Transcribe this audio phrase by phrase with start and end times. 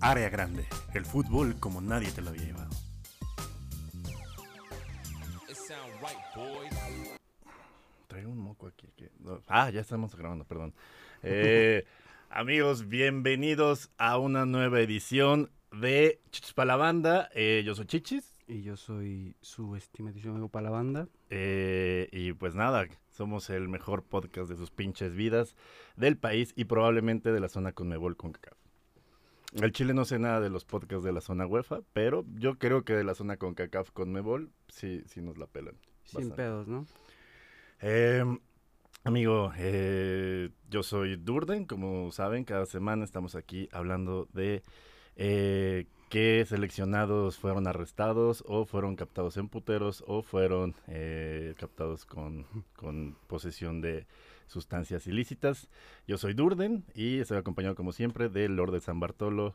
[0.00, 2.70] Área Grande, el fútbol como nadie te lo había llevado.
[8.06, 8.88] Traigo un moco aquí.
[8.96, 9.10] que-
[9.46, 10.74] Ah, ya estamos grabando, perdón.
[11.22, 11.84] Eh,
[12.30, 17.28] amigos, bienvenidos a una nueva edición de Chichis para la Banda.
[17.34, 18.34] Eh, yo soy Chichis.
[18.46, 21.08] Y yo soy su estimadísimo amigo para la banda.
[21.28, 25.54] Eh, y pues nada, somos el mejor podcast de sus pinches vidas
[25.96, 28.56] del país y probablemente de la zona Conmebol con CACAF.
[29.52, 32.84] El Chile no sé nada de los podcasts de la zona UEFA, pero yo creo
[32.84, 35.74] que de la zona con CACAF Conmebol sí, sí nos la pelan.
[36.04, 36.36] Sin Bastante.
[36.36, 36.86] pedos, ¿no?
[37.80, 38.24] Eh,
[39.04, 44.62] amigo, eh, yo soy Durden, como saben, cada semana estamos aquí hablando de
[45.16, 52.46] eh, qué seleccionados fueron arrestados o fueron captados en puteros o fueron eh, captados con,
[52.76, 54.06] con posesión de
[54.48, 55.68] sustancias ilícitas.
[56.06, 59.54] Yo soy Durden y estoy acompañado como siempre del Lord de San Bartolo,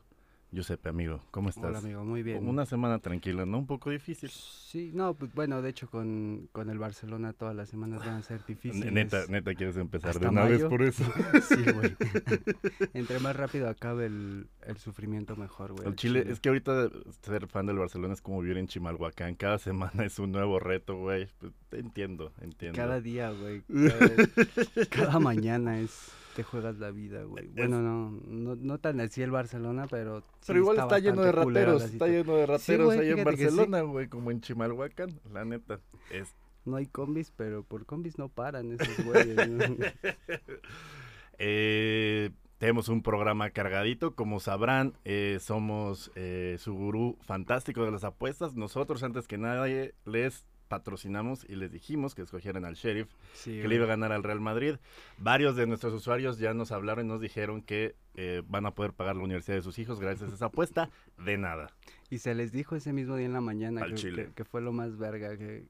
[0.54, 1.20] Giuseppe, amigo.
[1.30, 1.64] ¿Cómo estás?
[1.64, 2.46] Hola, amigo, muy bien.
[2.46, 3.58] Una semana tranquila, ¿no?
[3.58, 4.30] Un poco difícil.
[4.30, 8.22] Sí, no, pues bueno, de hecho con, con el Barcelona todas las semanas van a
[8.22, 8.92] ser difíciles.
[8.92, 11.04] Neta, neta, quieres empezar de una vez por eso.
[11.48, 11.96] sí, güey.
[12.94, 15.88] Entre más rápido acabe el, el sufrimiento, mejor, güey.
[15.88, 16.88] El Chile, es que ahorita
[17.22, 19.34] ser fan del Barcelona es como vivir en Chimalhuacán.
[19.34, 21.28] Cada semana es un nuevo reto, güey.
[21.38, 22.76] Pues, te entiendo, entiendo.
[22.76, 23.62] Cada día, güey.
[23.68, 26.12] Cada, cada mañana es...
[26.34, 27.48] Te juegas la vida, güey.
[27.48, 30.20] Bueno, no, no, no tan así el Barcelona, pero...
[30.20, 33.24] sí Pero igual está, lleno de rateros, está lleno de rateros güey, ahí en sí.
[33.24, 35.80] Barcelona, güey, como en Chimalhuacán, la neta.
[36.10, 39.48] Es, No hay combis, pero por combis no paran esos güeyes.
[39.48, 39.64] ¿no?
[41.38, 48.04] eh, tenemos un programa cargadito, como sabrán, eh, somos eh, su gurú fantástico de las
[48.04, 48.54] apuestas.
[48.54, 53.68] Nosotros, antes que nadie, les patrocinamos y les dijimos que escogieran al sheriff Sí, que
[53.68, 54.76] le iba a ganar al Real Madrid.
[55.18, 58.92] Varios de nuestros usuarios ya nos hablaron y nos dijeron que eh, van a poder
[58.92, 60.90] pagar la universidad de sus hijos gracias a esa apuesta.
[61.18, 61.68] De nada.
[62.10, 64.24] Y se les dijo ese mismo día en la mañana Al que, Chile.
[64.26, 65.64] que- que fue lo más verga, que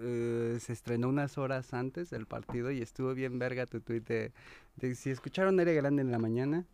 [0.00, 4.32] eh, se estrenó unas horas antes del partido y estuvo bien verga tu tweet de,
[4.76, 6.64] de si escucharon Área Grande en la mañana,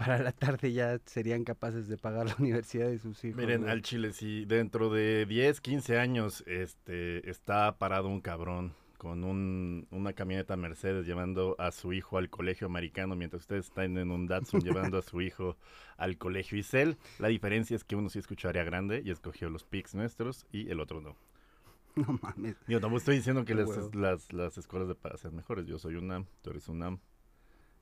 [0.00, 3.38] para la tarde ya serían capaces de pagar la universidad de sus hijos.
[3.38, 3.70] Miren, güey.
[3.70, 9.86] al Chile, si dentro de 10, 15 años este, está parado un cabrón con un,
[9.90, 14.26] una camioneta Mercedes llevando a su hijo al colegio americano mientras ustedes están en un
[14.26, 15.58] Datsun llevando a su hijo
[15.98, 19.64] al colegio Isel, la diferencia es que uno sí escuchó área grande y escogió los
[19.64, 21.14] pics nuestros y el otro no.
[21.96, 22.56] No mames.
[22.68, 25.66] Yo tampoco estoy diciendo que las, las, las escuelas de paz sean mejores.
[25.66, 27.00] Yo soy UNAM, tú eres UNAM.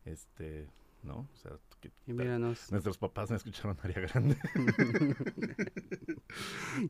[0.05, 0.67] Este,
[1.03, 1.29] ¿no?
[1.33, 4.37] O sea, que- Y míranos, nuestros papás no escucharon área grande.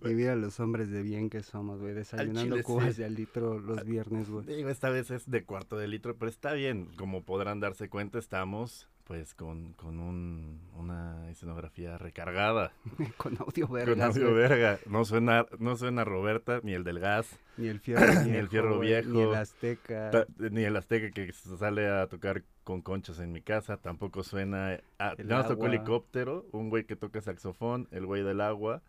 [0.02, 3.02] y mira los hombres de bien que somos, güey, desayunando chile, cubas sí.
[3.02, 4.46] de al litro los viernes, güey.
[4.46, 6.90] Digo, esta vez es de cuarto de litro, pero está bien.
[6.96, 12.72] Como podrán darse cuenta, estamos pues con, con un, una escenografía recargada.
[13.16, 14.78] Con audio con vergas, audio verga.
[14.84, 18.48] No suena, no suena Roberta, ni el del gas, Ni el fierro viejo, Ni el
[18.48, 19.08] fierro viejo.
[19.08, 20.10] Ni el azteca.
[20.10, 23.78] ta- ni el azteca que sale a tocar con conchas en mi casa.
[23.78, 24.78] Tampoco suena...
[24.98, 28.82] ah, El tocó helicóptero, un güey que toca saxofón, el güey del agua.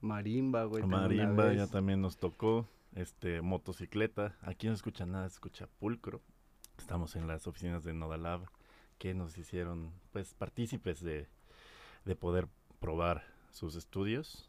[0.00, 0.84] Marimba, güey.
[0.84, 2.68] Marimba ya también nos tocó.
[2.94, 4.36] Este, motocicleta.
[4.42, 6.20] Aquí no escucha nada, se escucha pulcro.
[6.78, 8.42] Estamos en las oficinas de Nodalab
[9.00, 11.26] que nos hicieron, pues, partícipes de,
[12.04, 12.46] de poder
[12.80, 14.46] probar sus estudios.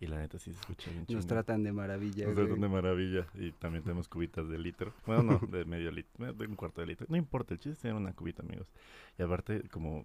[0.00, 3.26] Y la neta sí se escucha bien Nos tratan de maravilla, Nos tratan de maravilla.
[3.34, 4.92] Y también tenemos cubitas de litro.
[5.06, 7.06] Bueno, no, de medio litro, de un cuarto de litro.
[7.08, 8.68] No importa, el chiste es tener una cubita, amigos.
[9.18, 10.04] Y aparte, como,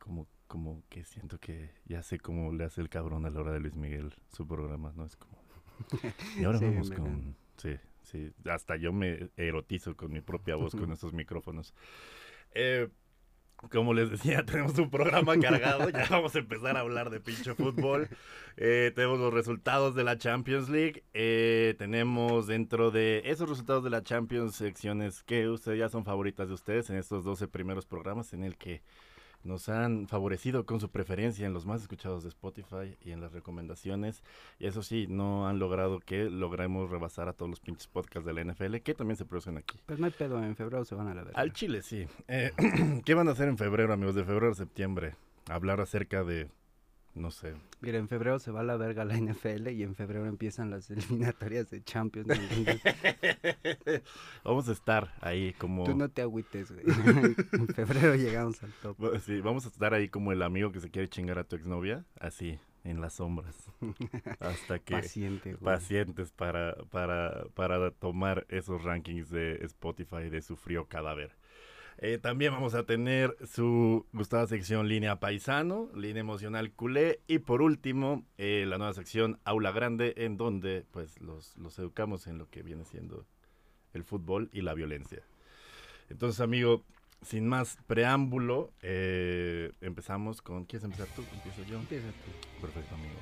[0.00, 3.52] como, como que siento que ya sé cómo le hace el cabrón a la hora
[3.52, 5.06] de Luis Miguel su programa, ¿no?
[5.06, 5.38] Es como...
[6.40, 7.36] Y ahora Sí, vamos con...
[7.56, 8.32] Sí, sí.
[8.46, 11.72] Hasta yo me erotizo con mi propia voz con estos micrófonos.
[12.54, 12.88] Eh,
[13.70, 15.88] como les decía, tenemos un programa cargado.
[15.90, 18.08] Ya vamos a empezar a hablar de pinche fútbol.
[18.56, 21.04] Eh, tenemos los resultados de la Champions League.
[21.12, 26.48] Eh, tenemos dentro de esos resultados de la Champions secciones que ustedes ya son favoritas
[26.48, 28.82] de ustedes en estos 12 primeros programas en el que
[29.44, 33.32] nos han favorecido con su preferencia en los más escuchados de Spotify y en las
[33.32, 34.22] recomendaciones.
[34.58, 38.32] Y eso sí, no han logrado que logremos rebasar a todos los pinches podcasts de
[38.32, 39.78] la NFL que también se producen aquí.
[39.86, 41.40] Pues no hay pedo, en febrero se van a la verga.
[41.40, 42.06] Al Chile, sí.
[42.28, 42.52] Eh,
[43.04, 44.14] ¿Qué van a hacer en febrero, amigos?
[44.14, 45.14] De febrero a septiembre.
[45.48, 46.48] Hablar acerca de,
[47.14, 47.54] no sé.
[47.80, 50.90] Mira, en febrero se va a la verga la NFL y en febrero empiezan las
[50.90, 52.28] eliminatorias de Champions.
[54.44, 55.84] Vamos a estar ahí como...
[55.84, 56.84] Tú no te agüites, güey.
[57.52, 59.18] en febrero llegamos al top.
[59.20, 62.04] Sí, vamos a estar ahí como el amigo que se quiere chingar a tu exnovia,
[62.18, 63.70] así, en las sombras.
[64.38, 64.94] Hasta que...
[64.94, 65.64] Paciente, güey.
[65.64, 71.39] pacientes para, para, para tomar esos rankings de Spotify de su frío cadáver.
[72.02, 77.60] Eh, también vamos a tener su gustada sección Línea Paisano, Línea Emocional Culé y por
[77.60, 82.48] último eh, la nueva sección Aula Grande en donde pues los, los educamos en lo
[82.48, 83.26] que viene siendo
[83.92, 85.22] el fútbol y la violencia.
[86.08, 86.84] Entonces amigo,
[87.20, 90.64] sin más preámbulo, eh, empezamos con...
[90.64, 91.22] ¿Quieres empezar tú?
[91.34, 91.78] Empiezo yo.
[91.80, 92.62] Empieza tú.
[92.62, 93.20] Perfecto amigo.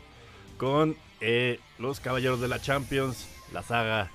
[0.57, 0.97] Con
[1.81, 4.13] los Caballeros de la Champions, la saga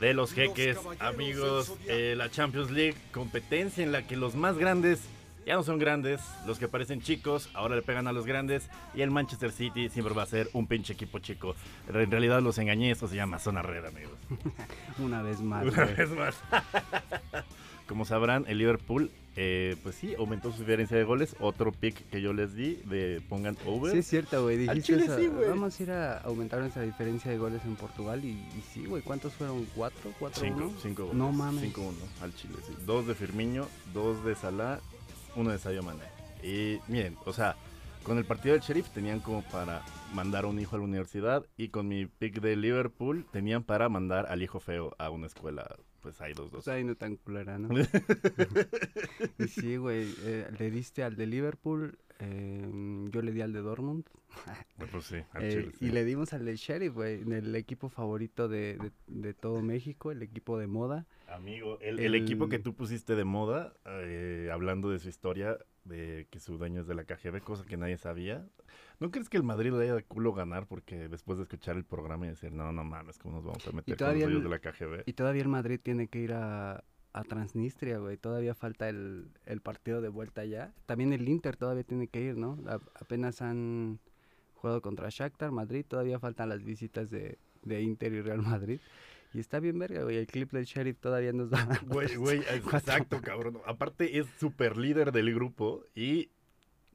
[0.00, 5.00] de los jeques, amigos, eh, la Champions League, competencia en la que los más grandes
[5.46, 9.02] ya no son grandes, los que parecen chicos ahora le pegan a los grandes y
[9.02, 11.56] el Manchester City siempre va a ser un pinche equipo chico.
[11.88, 14.16] En realidad los engañé, esto se llama zona red, amigos.
[14.98, 15.64] Una vez más.
[15.64, 16.36] Una vez más.
[17.92, 21.36] Como sabrán, el Liverpool, eh, pues sí, aumentó su diferencia de goles.
[21.40, 23.92] Otro pick que yo les di de pongan over.
[23.92, 24.66] Sí, es cierto, güey.
[24.66, 25.50] Al Dijiste Chile eso, sí, güey.
[25.50, 28.24] Vamos a ir a aumentar nuestra diferencia de goles en Portugal.
[28.24, 29.02] Y, y sí, güey.
[29.02, 29.66] ¿Cuántos fueron?
[29.76, 30.10] ¿Cuatro?
[30.18, 30.42] ¿Cuatro?
[30.42, 30.72] Cinco, uno?
[30.80, 31.18] cinco goles.
[31.18, 31.64] No mames.
[31.64, 31.92] 5-1
[32.22, 32.72] al Chile, sí.
[32.86, 34.80] Dos de Firmiño, dos de Salah,
[35.36, 36.04] uno de Sadio Mané.
[36.42, 37.56] Y miren, o sea,
[38.04, 39.82] con el partido del Sheriff tenían como para
[40.14, 43.90] mandar a un hijo a la universidad y con mi pick de Liverpool tenían para
[43.90, 46.64] mandar al hijo feo a una escuela, pues hay dos, dos.
[46.64, 47.68] Pues ahí no tan culera, ¿no?
[49.38, 50.12] y sí, güey.
[50.24, 51.98] eh, le diste al de Liverpool.
[52.18, 54.04] eh, yo le di al de Dortmund.
[54.90, 55.86] Pues sí, al eh, Chile, sí.
[55.86, 57.20] Y le dimos al de Sheriff, güey.
[57.22, 60.10] El equipo favorito de, de- de todo México.
[60.10, 61.06] El equipo de moda.
[61.28, 65.56] Amigo, el, el El- equipo que tú pusiste de moda, eh, hablando de su historia,
[65.84, 68.46] de que su dueño es de la KGB, cosa que nadie sabía.
[69.00, 70.66] ¿No crees que el Madrid le haya de culo ganar?
[70.66, 73.72] Porque después de escuchar el programa y decir, no, no mames, ¿cómo nos vamos a
[73.72, 75.02] meter con los dueños el- de la KGB?
[75.06, 78.16] Y todavía el Madrid tiene que ir a, a Transnistria, güey.
[78.16, 80.72] Todavía falta el, el partido de vuelta ya.
[80.86, 82.58] También el Inter todavía tiene que ir, ¿no?
[82.66, 83.98] A- apenas han
[84.54, 85.84] jugado contra Shakhtar, Madrid.
[85.86, 88.78] Todavía faltan las visitas de, de Inter y Real Madrid.
[89.34, 90.16] Y está bien verga, güey.
[90.18, 91.66] El clip del Sheriff todavía nos da...
[91.86, 93.58] Güey, güey, exacto, cabrón.
[93.66, 96.30] Aparte es super líder del grupo y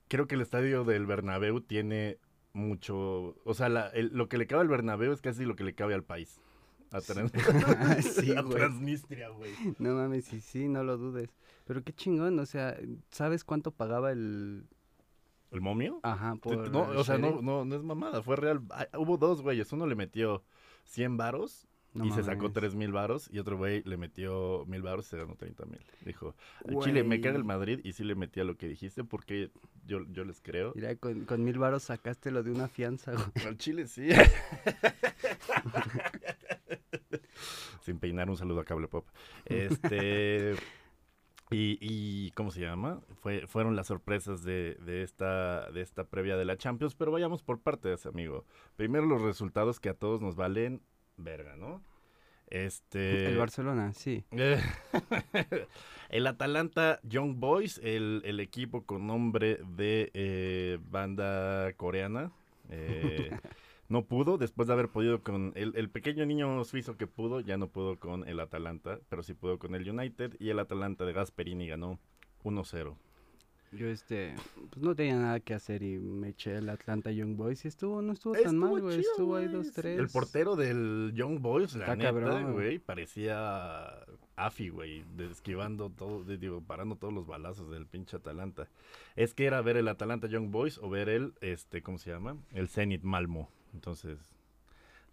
[0.08, 2.18] creo que el estadio del Bernabéu tiene
[2.54, 5.64] mucho, o sea, la- el- lo que le cabe al Bernabéu es casi lo que
[5.64, 6.40] le cabe al país.
[6.92, 7.32] A, Trans-
[8.22, 8.44] Sí, a.
[8.44, 9.52] Transnistria, güey.
[9.80, 11.30] No mames, sí, sí, no lo dudes.
[11.66, 12.78] Pero qué chingón, o sea,
[13.12, 14.64] ¿sabes cuánto pagaba el...
[15.52, 16.00] ¿El momio?
[16.04, 16.70] Ajá, por...
[16.72, 18.62] No, o sea, no, no, no es mamada, fue real.
[18.98, 20.44] Hubo dos güeyes, uno le metió
[20.86, 21.68] 100 varos
[21.98, 22.54] No y se sacó mames.
[22.54, 25.84] 3 mil varos y otro güey le metió mil varos y se ganó 30 mil.
[26.06, 26.36] Dijo,
[26.68, 27.44] al Chile me caga el.
[27.44, 29.50] Madrid y sí le metí a lo que dijiste porque
[29.86, 30.74] yo, yo les creo.
[30.76, 33.26] Mira, con, con mil varos sacaste lo de una fianza, güey.
[33.48, 34.10] Al Chile sí.
[37.82, 39.08] Sin peinar, un saludo a Cable Pop.
[39.46, 40.56] Este.
[41.50, 43.00] Y, y, ¿cómo se llama?
[43.22, 47.42] Fue, fueron las sorpresas de, de esta, de esta previa de la Champions, pero vayamos
[47.42, 48.44] por partes, amigo.
[48.76, 50.82] Primero los resultados que a todos nos valen
[51.18, 51.82] verga, ¿no?
[52.48, 53.28] Este.
[53.28, 54.24] El Barcelona, sí.
[56.10, 62.32] El Atalanta Young Boys, el, el equipo con nombre de eh, banda coreana,
[62.70, 63.30] eh,
[63.90, 67.58] no pudo, después de haber podido con el, el pequeño niño suizo que pudo, ya
[67.58, 71.12] no pudo con el Atalanta, pero sí pudo con el United y el Atalanta de
[71.12, 72.00] Gasperini ganó
[72.46, 72.96] 1-0.
[73.74, 74.34] Yo, este,
[74.70, 78.02] pues no tenía nada que hacer y me eché el Atlanta Young Boys y estuvo,
[78.02, 79.00] no estuvo tan Estuvo mal, güey.
[79.00, 80.00] Estuvo ahí dos, tres.
[80.00, 82.54] El portero del Young Boys, la Está neta, cabrón.
[82.54, 84.06] güey, parecía
[84.38, 88.68] Afi, güey, de- esquivando todo, de- digo, parando todos los balazos del pinche Atalanta.
[89.16, 92.38] Es que era ver el Atalanta Young Boys o ver el, este, ¿cómo se llama?
[92.54, 93.50] El Zenit Malmo.
[93.74, 94.18] Entonces,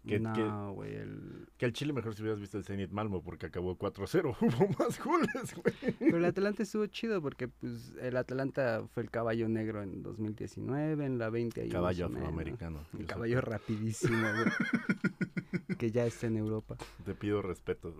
[0.05, 1.47] que, No, güey, el...
[1.57, 4.35] que al Chile mejor si hubieras visto el Zenit Malmo porque acabó 4-0.
[4.41, 5.95] Hubo más goles, güey.
[5.99, 11.05] Pero el Atlanta estuvo chido porque, pues, el Atlanta fue el caballo negro en 2019,
[11.05, 12.85] en la 20 ahí Caballo afroamericano.
[12.93, 15.77] El Yo caballo rapidísimo, güey.
[15.77, 16.77] que ya está en Europa.
[17.05, 17.93] Te pido respeto.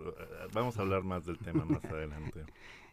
[0.52, 2.44] Vamos a hablar más del tema más adelante.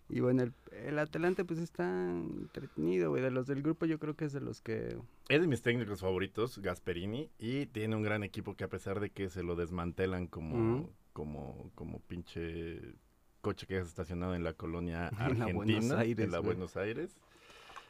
[0.09, 3.21] Y bueno, el, el Atlante, pues, está entretenido, güey.
[3.21, 4.97] De los del grupo yo creo que es de los que...
[5.29, 9.09] Es de mis técnicos favoritos, Gasperini, y tiene un gran equipo que a pesar de
[9.09, 12.95] que se lo desmantelan como, como, como pinche
[13.43, 16.39] coche que es estacionado en la colonia En la argentina, Buenos Aires, en la.
[16.39, 17.17] Buenos Aires,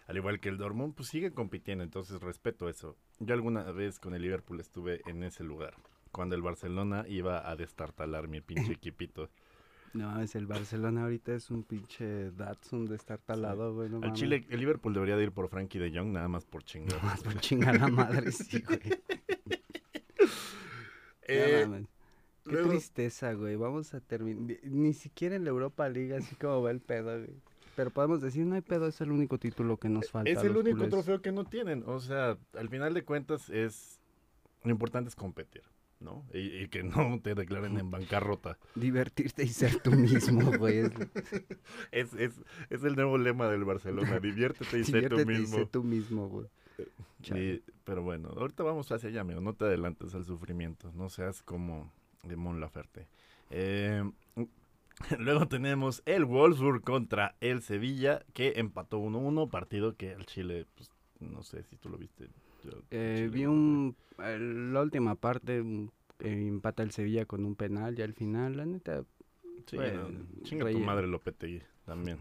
[0.08, 2.98] al igual que el Dortmund, pues sigue compitiendo, entonces respeto eso.
[3.20, 5.76] Yo alguna vez con el Liverpool estuve en ese lugar,
[6.12, 9.30] cuando el Barcelona iba a destartalar mi pinche equipito.
[9.94, 13.90] No mames, el Barcelona ahorita es un pinche Datsun de estar talado, güey.
[13.90, 14.20] No Al mames.
[14.20, 17.02] Chile, el Liverpool debería de ir por Frankie de Jong, nada más por chingar.
[17.04, 18.80] Más por chingar la madre, sí, güey.
[21.28, 21.88] Eh, No mames.
[22.44, 23.56] Qué luego- tristeza, güey.
[23.56, 24.58] Vamos a terminar.
[24.64, 27.36] Ni siquiera en la Europa League, así como va el pedo, güey.
[27.76, 30.30] Pero podemos decir, no hay pedo, es el único título que nos falta.
[30.30, 31.84] Es el único trofeo que no tienen.
[31.88, 34.00] O sea, al final de cuentas es...
[34.64, 35.64] Lo importante es competir.
[36.04, 36.26] ¿No?
[36.34, 38.58] Y, y que no te declaren en bancarrota.
[38.76, 40.80] Divertirte y ser tú mismo, güey.
[41.92, 45.58] es- Es, es, el nuevo lema del Barcelona, diviértete y sé tú diviértete y mismo.
[45.58, 46.48] sé tú mismo, güey.
[47.36, 49.42] Y- pero bueno, ahorita vamos hacia allá, amigo.
[49.42, 50.92] No te adelantes al sufrimiento.
[50.94, 51.92] No seas como
[52.24, 53.08] de Mon Laferte.
[53.50, 54.04] Eh,
[55.20, 59.50] luego tenemos el Wolfsburg contra el Sevilla, que empató 1-1.
[59.50, 62.28] Partido que al Chile, pues, no sé si tú lo viste.
[62.92, 68.14] Eh, vi un, la última parte, eh, empata el Sevilla con un penal ya al
[68.14, 69.04] final, la neta.
[69.66, 70.10] Sí, no,
[70.44, 72.20] chinga tu madre Lopetegui también.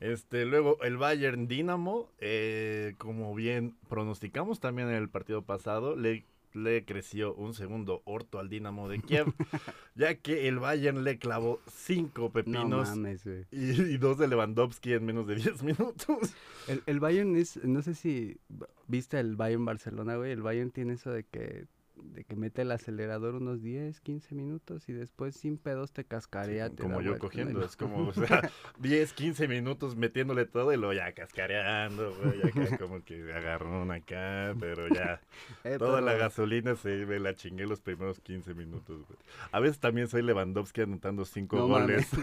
[0.00, 6.24] Este, luego el Bayern Dinamo, eh, como bien pronosticamos también en el partido pasado, le,
[6.54, 9.26] le creció un segundo orto al Dinamo de Kiev,
[9.94, 14.92] ya que el Bayern le clavó cinco No pepinos mames, y, y dos de Lewandowski
[14.94, 16.34] en menos de 10 minutos.
[16.68, 18.38] El, el Bayern es, no sé si
[18.86, 20.32] viste el Bayern Barcelona, güey.
[20.32, 21.66] El Bayern tiene eso de que,
[22.04, 26.70] de que mete el acelerador unos 10, 15 minutos y después sin pedos te cascarea.
[26.70, 30.92] te como yo cogiendo, es como, o sea, 10, 15 minutos metiéndole todo y luego
[30.92, 35.20] ya cascareando, güey, acá como que agarrón acá, pero ya...
[35.64, 39.18] Eh, Toda la pero- gasolina se me la chingué los primeros 15 minutos, güey.
[39.52, 42.08] A veces también soy Lewandowski anotando 5 No goles.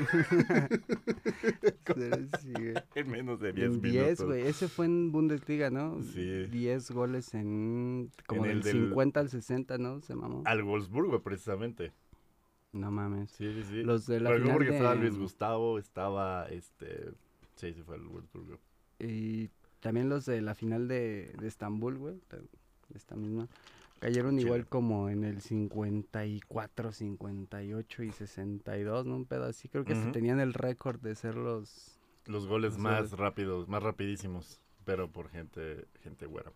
[2.41, 2.53] Sí,
[2.95, 3.91] en menos de 10 En minutos.
[4.07, 4.41] 10, güey.
[4.47, 6.01] Ese fue en Bundesliga, ¿no?
[6.01, 6.45] Sí.
[6.45, 9.99] 10 goles en como En el del del- 50 al 60, ¿no?
[10.01, 10.43] Se mamó.
[10.45, 11.91] Al Wolfsburgo, precisamente.
[12.71, 13.31] No mames.
[13.31, 13.83] Sí, sí, sí.
[13.83, 17.11] Los de la Pero final porque estaba de- Luis Gustavo, estaba este...
[17.55, 18.59] Sí, sí fue el Wolfsburgo.
[18.99, 22.19] Y también los de la final de, de Estambul, güey.
[22.27, 22.37] ta-
[22.93, 23.47] Esta misma.
[23.99, 29.15] Cayeron igual como en el 54, 58 y 62, ¿no?
[29.15, 29.67] Un pedo así.
[29.69, 30.13] Creo que hasta Ujú.
[30.13, 31.99] tenían el récord de ser los...
[32.25, 33.11] Los goles Los más goles.
[33.13, 36.51] rápidos, más rapidísimos, pero por gente, gente güera.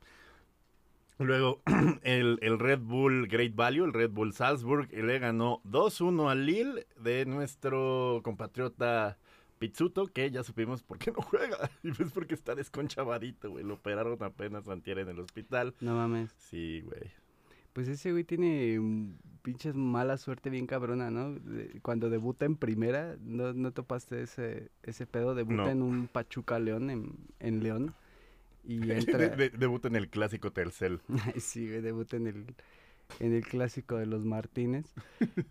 [1.23, 1.61] Luego,
[2.03, 6.87] el, el Red Bull Great Value, el Red Bull Salzburg, le ganó 2-1 al Lille
[6.99, 9.17] de nuestro compatriota
[9.59, 11.69] Pizzuto, que ya supimos por qué no juega.
[11.83, 13.63] Y pues porque está desconchavadito, güey.
[13.63, 15.73] Lo operaron apenas antier en el hospital.
[15.81, 16.33] No mames.
[16.37, 17.11] Sí, güey.
[17.73, 19.13] Pues ese güey tiene mm,
[19.43, 21.37] pinches mala suerte bien cabrona, ¿no?
[21.83, 25.35] Cuando debuta en primera, ¿no, no topaste ese, ese pedo?
[25.35, 25.69] Debuta No.
[25.69, 27.93] en un Pachuca León, en, en León.
[28.63, 29.29] Y De- entra...
[29.29, 31.01] de- debuta en el clásico Telcel.
[31.25, 32.55] Ay, sí, güey, debuta en el,
[33.19, 34.93] en el clásico de los Martínez.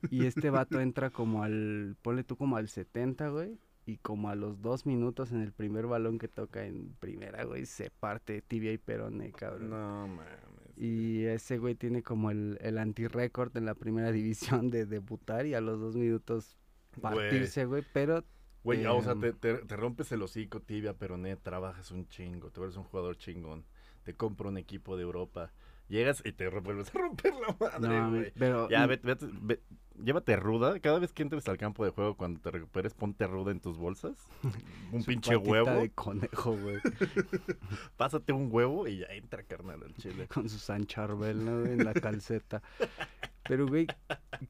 [0.09, 3.59] Y este vato entra como al, ponle tú como al 70, güey.
[3.87, 7.67] Y como a los dos minutos en el primer balón que toca en primera, güey,
[7.67, 9.71] se parte tibia y perone, cabrón.
[9.71, 10.29] No, mames.
[10.77, 15.55] Y ese güey tiene como el, el anti-récord en la primera división de debutar y
[15.55, 16.57] a los dos minutos
[17.01, 17.83] partirse, güey.
[17.93, 18.25] Pero
[18.63, 19.21] Güey, o sea, Em.
[19.21, 23.17] te, te- te rompes el hocico, tibia, peroné, trabajas un chingo, te vuelves un jugador
[23.17, 23.65] chingón,
[24.05, 25.51] te compro un equipo de Europa,
[25.89, 28.33] llegas y te vuelves a romper la madre, güey.
[28.39, 29.61] pero Ya, mm, vete, vete, ve-
[30.03, 33.51] llévate ruda, cada vez que entres al campo de juego, cuando te recuperes, ponte ruda
[33.51, 34.29] en tus bolsas,
[34.93, 36.81] un pinche huevo, de conejo, güey.
[37.97, 40.27] pásate un huevo y ya entra, carnal, al chile.
[40.29, 41.65] con su San Charbel, ¿no?
[41.65, 42.63] En la calceta.
[43.51, 43.89] Pero, güey,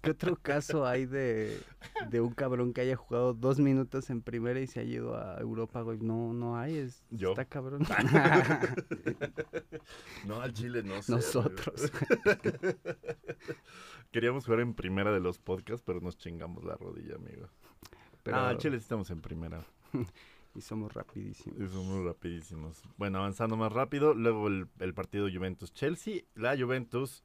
[0.02, 1.59] ¿qué otro caso hay de,
[2.11, 5.40] de un cabrón que haya jugado dos minutos en primera y se haya ido a
[5.40, 5.97] Europa, güey?
[6.00, 7.30] No, no hay, es, Yo.
[7.30, 7.80] está cabrón.
[10.26, 11.12] No, al chile no sé.
[11.12, 11.90] Nosotros.
[11.90, 12.76] güey.
[14.12, 17.49] Queríamos jugar en primera de los podcasts, pero nos chingamos la rodilla, amigo.
[18.23, 19.64] Pero, Ah, al chile sí estamos en primera.
[20.54, 21.59] Y somos rapidísimos.
[21.61, 22.83] Y somos rapidísimos.
[22.99, 26.25] Bueno, avanzando más rápido, luego el, el partido Juventus-Chelsea.
[26.35, 27.23] La Juventus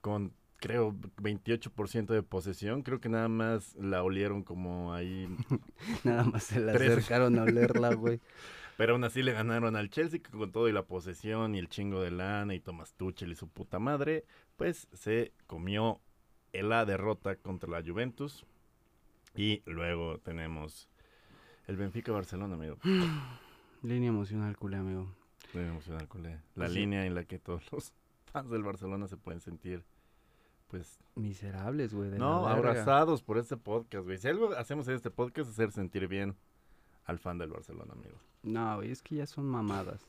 [0.00, 2.82] con, creo, 28% de posesión.
[2.82, 5.28] Creo que nada más la olieron como ahí.
[6.04, 6.90] Nada más se Tres.
[6.92, 8.20] acercaron a olerla, güey.
[8.76, 11.68] Pero aún así le ganaron al Chelsea que con todo y la posesión y el
[11.70, 14.24] chingo de lana y Thomas Tuchel y su puta madre.
[14.56, 16.00] Pues se comió
[16.52, 18.44] la derrota contra la Juventus.
[19.34, 20.88] Y luego tenemos
[21.66, 22.76] el Benfica-Barcelona, amigo.
[23.82, 25.14] Línea emocional, culé, amigo.
[25.54, 26.40] Muy emocional, culé.
[26.54, 26.74] La Sí.
[26.76, 27.92] línea en la que todos los
[28.32, 29.84] fans del Barcelona se pueden sentir,
[30.68, 32.10] pues, Miserables, güey.
[32.10, 34.18] no, abrazados por este podcast, güey.
[34.18, 36.36] Si algo hacemos en este podcast es hacer sentir bien
[37.04, 38.16] al fan del Barcelona, amigo.
[38.42, 40.06] No, güey, es que ya son mamadas.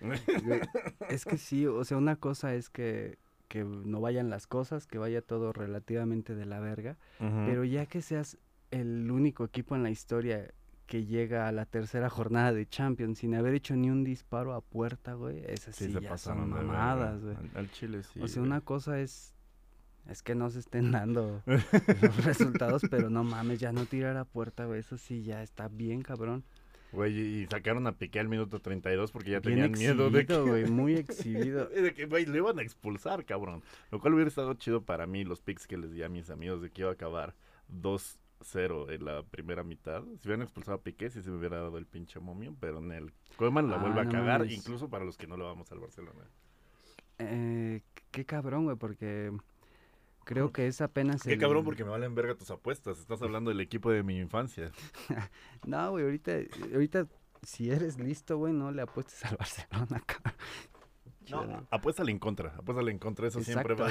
[1.08, 4.98] Es que sí, o sea, una cosa es que, que no vayan las cosas, que
[4.98, 8.38] vaya todo relativamente de la verga, pero ya que seas
[8.70, 10.52] el único equipo en la historia
[10.86, 14.60] que llega a la tercera jornada de Champions sin haber hecho ni un disparo a
[14.60, 16.66] puerta, güey, esas sí, ya son de verga.
[16.72, 17.36] mamadas, güey.
[17.36, 18.20] Al, al Chile sí.
[18.20, 18.48] o sea, güey.
[18.50, 19.34] una cosa es
[20.08, 24.24] es que no se estén dando los resultados, pero no mames, ya no tirar a
[24.24, 26.44] puerta, güey, eso sí ya está bien cabrón.
[26.92, 30.36] Güey, y sacaron a Piqué al minuto 32 porque ya Bien tenían miedo de que...
[30.40, 31.66] güey, muy exhibido.
[31.66, 33.62] de que, güey, lo iban a expulsar, cabrón.
[33.92, 36.60] Lo cual hubiera estado chido para mí, los picks que les di a mis amigos
[36.62, 37.36] de que iba a acabar
[37.72, 40.02] 2-0 en la primera mitad.
[40.20, 42.90] Si hubieran expulsado a Piqué, sí se me hubiera dado el pinche momio, pero en
[42.90, 44.54] el Koeman la Ah, vuelve a no cagar, mames.
[44.56, 46.24] incluso para los que no lo vamos al Barcelona.
[47.18, 49.30] Eh, qué cabrón, güey, porque
[50.34, 52.98] creo que es apenas Qué el- cabrón porque me valen verga tus apuestas.
[52.98, 54.70] Estás hablando del equipo de mi infancia.
[55.66, 56.32] No, güey, ahorita,
[56.72, 57.06] ahorita,
[57.42, 60.34] si eres listo, güey, no le apuestes al Barcelona, cabrón.
[61.30, 63.88] No, apuéstale en contra, apuéstale en contra, eso siempre va.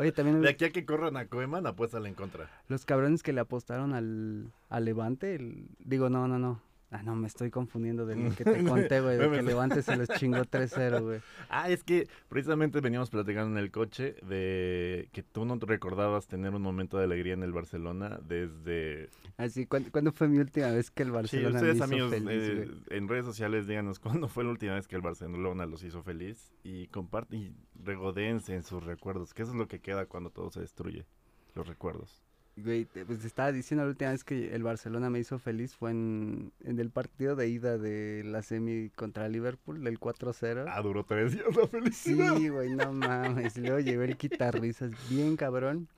[0.00, 2.48] Oye, también De aquí a que corran a Koeman, apuéstale en contra.
[2.68, 6.62] los cabrones que le apostaron al, al Levante, el- digo, no, no, no.
[6.92, 10.08] Ah, no, me estoy confundiendo del que te conté, güey, de que Levante se los
[10.10, 11.20] chingó 3-0, güey.
[11.48, 16.26] Ah, es que precisamente veníamos platicando en el coche de que tú no te recordabas
[16.26, 19.08] tener un momento de alegría en el Barcelona desde...
[19.38, 22.10] Así, ¿cuándo, cuándo fue mi última vez que el Sí, Barcelona ustedes me hizo amigos
[22.10, 25.82] feliz, eh, en redes sociales díganos cuándo fue la última vez que el Barcelona los
[25.84, 30.04] hizo feliz y comparten y regodéense en sus recuerdos, que eso es lo que queda
[30.04, 31.06] cuando todo se destruye,
[31.54, 32.22] los recuerdos.
[32.56, 35.74] Güey, te- pues te estaba diciendo la última vez que el Barcelona me hizo feliz
[35.74, 40.66] fue en, en el partido de ida de la semi contra Liverpool, del 4-0.
[40.68, 42.36] Ah, duró tres días la felicidad.
[42.36, 43.56] Sí, güey, no mames.
[43.56, 45.88] Luego llegó el guitarrizas bien cabrón.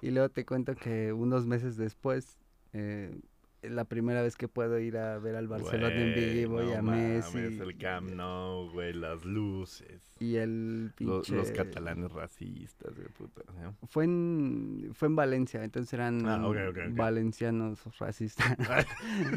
[0.00, 2.38] Y luego te cuento que unos meses después,
[2.72, 3.14] eh,
[3.62, 6.82] la primera vez que puedo ir a ver al Barcelona en vivo y no a
[6.82, 7.58] mames, Messi.
[7.60, 10.02] el Camp Nou, güey, las luces.
[10.20, 11.34] Y el Los, pinche...
[11.36, 13.42] los catalanes racistas, de puta.
[13.60, 13.76] ¿no?
[13.88, 16.96] Fue en, fue en Valencia, entonces eran Ah, ok, ok, ok.
[16.96, 18.56] valencianos racistas.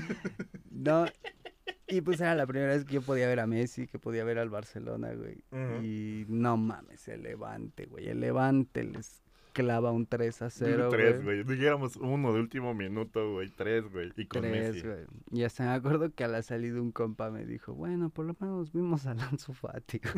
[0.70, 1.06] no,
[1.88, 4.38] y pues era la primera vez que yo podía ver a Messi, que podía ver
[4.40, 5.44] al Barcelona, güey.
[5.84, 8.08] Y no mames, el Levante, güey.
[8.08, 9.22] El Levante les
[9.54, 11.44] clava un 3 a 0, Tres, güey.
[11.44, 13.50] Dijéramos uno de último minuto, güey.
[13.50, 14.12] Tres, güey.
[14.16, 14.88] Y con Tres, Messi.
[14.88, 15.06] güey.
[15.32, 18.36] Y hasta me acuerdo que a la salida un compa me dijo, bueno, por lo
[18.40, 20.02] menos vimos a Lanzo Fati.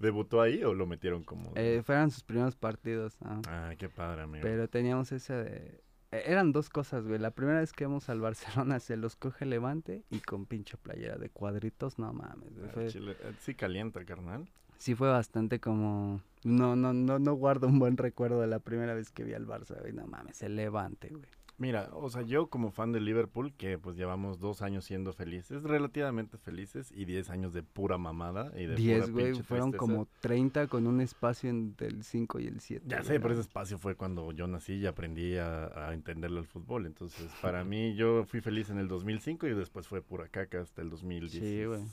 [0.00, 1.52] ¿Debutó ahí o lo metieron como.?
[1.54, 3.40] eh, fueron sus primeros partidos, ¿no?
[3.48, 4.42] Ah, qué padre, amigo.
[4.42, 5.80] Pero teníamos ese de...
[6.10, 7.18] e- Eran dos cosas, güey.
[7.18, 11.16] La primera vez que vamos al Barcelona se los coge Levante y con pinche playera
[11.16, 12.54] de cuadritos, no mames.
[12.56, 14.48] güey, Ah, fue- chile- eh, Sí calienta, carnal.
[14.78, 16.20] Sí fue bastante como...
[16.44, 19.46] No, no, no, no guardo un buen recuerdo de la primera vez que vi al
[19.46, 19.92] Barça, güey.
[19.94, 21.24] No mames, el Levante, güey.
[21.56, 25.62] Mira, o sea, yo como fan de Liverpool, que pues llevamos dos años siendo felices,
[25.62, 29.24] relativamente felices, y diez años de pura mamada y de Diez, pura güey.
[29.26, 29.78] pinche Fueron tristeza.
[29.92, 32.84] como 30 con un espacio entre el 5 y el 7.
[32.88, 36.46] Ya sé, pero ese espacio fue cuando yo nací y aprendí a, a entenderle al
[36.46, 36.86] fútbol.
[36.86, 40.82] Entonces, para mí, yo fui feliz en el 2005 y después fue pura caca hasta
[40.82, 41.32] el 2010.
[41.42, 41.84] Sí, güey.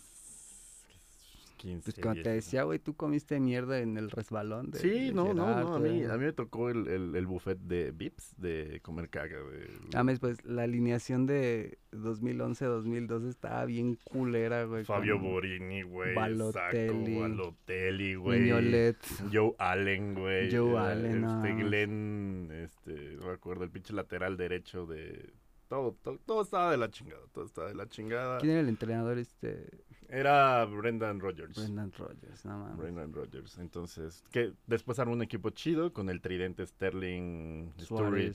[1.61, 2.45] 15, Pues como te 16.
[2.45, 5.75] decía, güey, tú comiste mierda en el resbalón de Sí, de no, no, Gerard, no,
[5.75, 9.37] a mí, a mí me tocó el, el, el buffet de Vips de comer caga.
[9.37, 14.85] De, Mames, pues la alineación de 2011-2012 estaba bien culera, güey.
[14.85, 16.15] Fabio Borini, güey.
[16.15, 18.41] Balotelli, Saco, Balotelli, güey.
[18.41, 18.97] Mignolet.
[19.31, 20.51] Joe Allen, güey.
[20.51, 21.45] Joe eh, Allen, no.
[21.45, 25.31] Este Glenn, este, no me acuerdo, el pinche lateral derecho de...
[25.67, 28.39] Todo, todo, todo estaba de la chingada, todo estaba de la chingada.
[28.39, 29.67] ¿Quién era el entrenador este?
[30.11, 31.55] Era Brendan Rodgers.
[31.57, 32.77] Brendan Rodgers, no mames.
[32.77, 33.57] Brendan Rodgers.
[33.57, 37.85] Entonces, que después armó un equipo chido con el tridente Sterling, Suárez.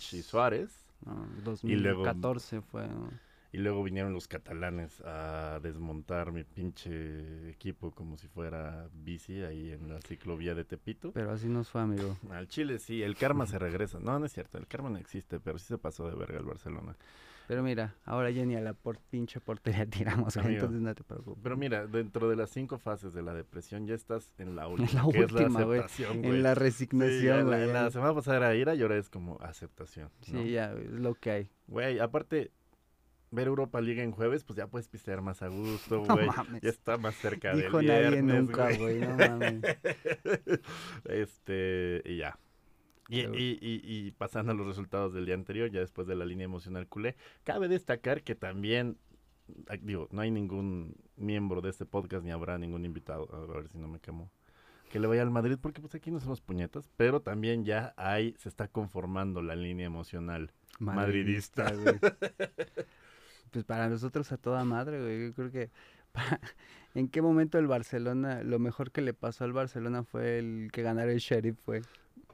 [0.03, 0.95] Sturridge y Suárez.
[1.05, 1.27] No,
[1.63, 2.89] Y luego- 2014 fue.
[2.89, 3.11] ¿no?
[3.53, 9.71] Y luego vinieron los catalanes a desmontar mi pinche equipo como si fuera bici ahí
[9.73, 11.13] en la ciclovía de Tepito.
[11.13, 12.19] Pero así nos fue, amigo.
[12.31, 13.99] Al Chile sí, el karma se regresa.
[14.01, 16.45] No, no es cierto, el karma no existe, pero sí se pasó de verga el
[16.45, 16.97] Barcelona.
[17.49, 20.95] Pero mira, ahora ya ni a la por pinche portería tiramos, güey, Amigo, entonces no
[20.95, 21.41] te preocupes.
[21.43, 25.05] Pero mira, dentro de las cinco fases de la depresión ya estás en la última,
[25.05, 25.81] la que es la última, güey.
[26.23, 27.73] en la Sí, resignación, la, güey.
[27.73, 30.11] la semana pasada era ira y ahora es como aceptación.
[30.23, 30.43] Sí, ¿no?
[30.45, 31.51] ya, es lo que hay.
[31.69, 32.51] Güey, aparte,
[33.31, 36.27] ver Europa Liga en jueves, pues ya puedes pistear más a gusto, No güey.
[36.27, 36.63] mames.
[36.63, 39.63] ya está más cerca Dijo del nadie viernes, nunca, güey, no mames.
[41.05, 42.39] este, y ya.
[43.09, 46.25] Y, y, y, y pasando a los resultados del día anterior, ya después de la
[46.25, 48.99] línea emocional culé, cabe destacar que también,
[49.81, 53.79] digo, no hay ningún miembro de este podcast ni habrá ningún invitado, a ver si
[53.79, 54.31] no me quemo,
[54.91, 58.35] que le vaya al Madrid, porque pues aquí no somos puñetas, pero también ya hay,
[58.39, 60.53] se está conformando la línea emocional.
[60.79, 61.73] Madridista.
[61.73, 61.99] güey.
[63.53, 65.29] Pues para nosotros a toda madre, güey.
[65.29, 65.71] Yo creo que
[66.95, 70.83] ¿En qué momento el Barcelona, lo mejor que le pasó al Barcelona fue el que
[70.83, 71.83] ganara el Sheriff, fue?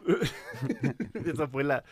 [1.26, 1.84] Esa fue la...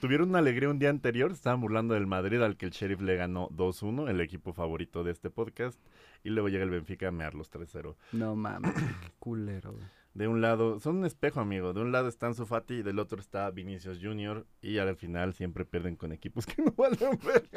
[0.00, 3.16] Tuvieron una alegría un día anterior, estaban burlando del Madrid al que el Sheriff le
[3.16, 5.80] ganó 2-1, el equipo favorito de este podcast,
[6.24, 7.96] y luego llega el Benfica a mear los 3-0.
[8.12, 9.84] No mames, qué culero, güey.
[10.12, 11.72] De un lado, son un espejo, amigo.
[11.72, 14.44] De un lado está Ansu Fati y del otro está Vinicius Junior.
[14.60, 17.48] Y al final siempre pierden con equipos que no valen ver.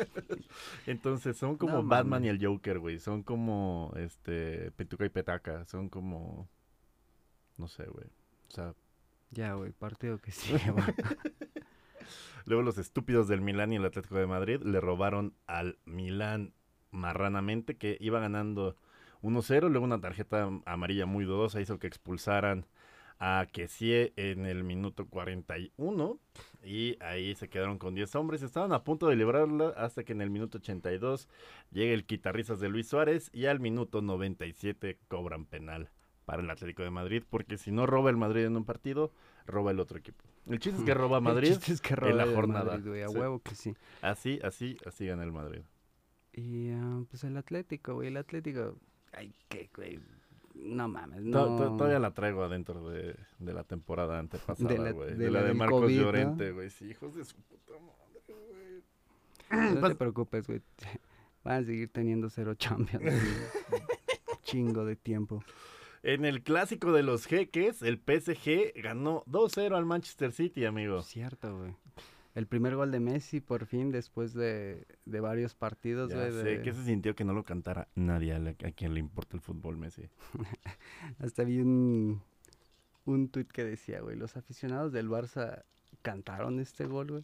[0.86, 3.00] Entonces son como No Batman y el Joker, güey.
[3.00, 5.66] Son como este Petuca y Petaca.
[5.66, 6.48] Son como.
[7.58, 8.06] No sé, güey.
[8.50, 8.76] O sea,
[9.34, 10.54] Ya, güey, partido que sí,
[12.46, 16.54] luego los estúpidos del Milán y el Atlético de Madrid le robaron al Milán
[16.92, 18.78] marranamente que iba ganando
[19.24, 19.70] 1-0.
[19.70, 22.68] Luego una tarjeta amarilla muy dudosa hizo que expulsaran
[23.20, 26.20] a Kessie en el minuto 41
[26.64, 28.44] y ahí se quedaron con 10 hombres.
[28.44, 31.28] Estaban a punto de librarla hasta que en el minuto 82
[31.72, 35.90] llega el quitarrizas de Luis Suárez y al minuto 97 cobran penal
[36.26, 39.12] para el Atlético de Madrid porque si no roba el Madrid en un partido,
[39.46, 40.24] roba el otro equipo.
[40.48, 41.50] El chiste es que roba El Madrid.
[41.54, 42.66] chiste es que en la roba el jornada.
[42.74, 43.18] Madrid, güey, a Sí.
[43.18, 43.76] huevo que sí.
[44.02, 45.62] Así, así, así gana el Madrid.
[46.34, 48.76] Y ah, pues el Atlético, güey, el Atlético.
[49.12, 50.00] Ay, qué, güey.
[50.56, 51.56] No mames, no.
[51.58, 55.10] to- Todavía la traigo adentro de, de la temporada antepasada, De la- güey.
[55.12, 56.02] De, de la la de Marcos COVID, ¿no?
[56.04, 56.70] Llorente, güey.
[56.70, 58.84] Sí, hijos de su puta madre, güey.
[59.76, 60.62] No Pas- te preocupes, güey.
[61.44, 63.14] Van a seguir teniendo cero Champions.
[64.44, 65.44] Chingo de tiempo.
[66.04, 71.02] En el clásico de los jeques, el PSG ganó 2-0 al Manchester City, amigo.
[71.02, 71.76] Cierto, güey.
[72.36, 76.32] El primer gol de Messi, por fin, después de, de varios partidos, Ya güey.
[76.32, 79.00] sé, de- que se sintió que no lo cantara nadie a, la- a quien le
[79.00, 80.10] importa el fútbol, Messi.
[81.20, 82.22] Hasta vi un,
[83.06, 85.64] un tuit que decía, güey, los aficionados del Barça
[86.02, 87.24] cantaron este gol, güey.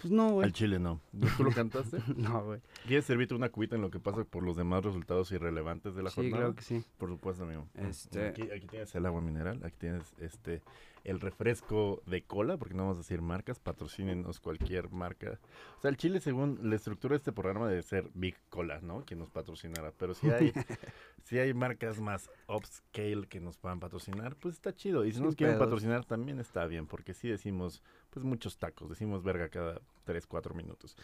[0.00, 0.46] Pues no, güey.
[0.46, 1.00] Al Chile no.
[1.36, 1.98] ¿Tú lo cantaste?
[2.16, 2.60] No, güey.
[2.86, 6.10] ¿Quieres servirte una cuita en lo que pasa por los demás resultados irrelevantes de la
[6.10, 6.36] Sí, jornada?
[6.38, 6.84] claro que sí.
[6.98, 7.66] Por supuesto, amigo.
[7.74, 10.62] Este- Aquí, aquí tienes el agua mineral, aquí tienes este
[11.02, 15.40] el refresco de cola, porque no vamos a decir marcas, patrocínenos cualquier marca.
[15.78, 19.06] O sea, el Chile, según la estructura de este programa, debe ser Big Cola, ¿no?
[19.06, 19.92] Que nos patrocinara.
[19.96, 20.52] Pero si hay,
[21.24, 25.06] si hay marcas más upscale que nos puedan patrocinar, pues está chido.
[25.06, 25.68] Y si Sin nos quieren pedos.
[25.68, 30.54] patrocinar, también está bien, porque sí decimos, pues muchos tacos, decimos verga cada 3, 4
[30.54, 30.96] minutos.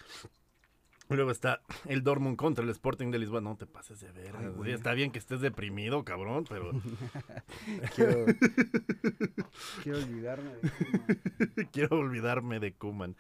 [1.08, 3.40] Luego está el Dortmund contra el Sporting de Lisboa.
[3.40, 4.40] No te pases de verga.
[4.40, 4.72] Ay, Sí, güey.
[4.72, 6.72] está bien que estés deprimido, cabrón, pero
[7.94, 8.26] Quiero,
[9.82, 11.68] quiero olvidarme de Koeman.
[11.72, 13.16] quiero olvidarme de Kuman.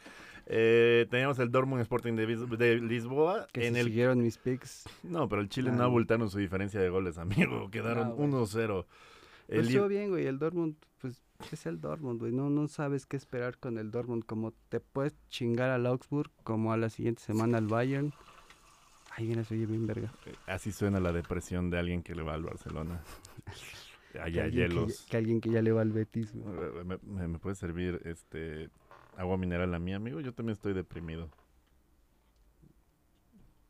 [0.46, 3.46] Eh, teníamos el Dortmund Sporting de, Lisboa.
[3.52, 4.84] Que en el siguieron mis picks.
[5.02, 5.86] No, pero el Chile no Ah.
[5.86, 7.70] abultaron su diferencia de goles, amigo.
[7.70, 8.28] Quedaron No, güey.
[8.30, 8.86] 1-0.
[9.48, 10.26] El Pues estuvo bien, güey.
[10.26, 11.22] El Dortmund, pues
[11.52, 12.32] es el Dortmund, güey.
[12.32, 14.24] No, no sabes qué esperar con el Dortmund.
[14.24, 18.12] Como te puedes chingar al Augsburg, como a la siguiente semana al Bayern.
[19.10, 20.12] Ay, mira, se oye bien verga.
[20.46, 23.00] Así suena la depresión de alguien que le va al Barcelona.
[24.12, 25.06] Que Allá alguien que ya- hielos.
[25.10, 26.46] Que, alguien que ya le va al Betis, güey.
[26.46, 28.70] Eh, ¿Me, me, me puede servir este
[29.16, 30.20] agua mineral a mí, amigo?
[30.20, 31.28] Yo también estoy deprimido.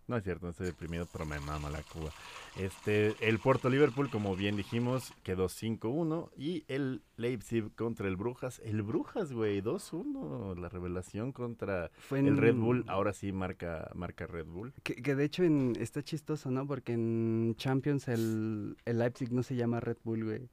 [0.07, 2.11] No es cierto, no estoy deprimido, pero me mama la Cuba.
[2.59, 8.61] Este, el Puerto Liverpool, como bien dijimos, quedó 5-1 y el Leipzig contra el Brujas,
[8.65, 14.27] el Brujas, güey, 2-1, la revelación contra Fue el Red Bull, ahora sí marca marca
[14.27, 14.73] Red Bull.
[14.83, 16.67] Que, que de hecho en, está chistoso, ¿no?
[16.67, 20.49] Porque en Champions el, el Leipzig no se llama Red Bull, güey.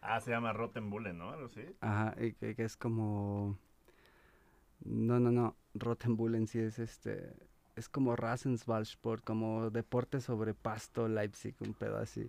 [0.00, 1.30] Ah, se llama Rottenbullen, ¿no?
[1.30, 1.62] Algo así.
[1.80, 3.58] Ajá, y que, que es como...
[4.84, 5.56] No, no, no.
[5.74, 7.34] Rottenbull en sí es este...
[7.78, 12.28] Es como Rasensballsport, como deporte sobre pasto Leipzig, un pedo así.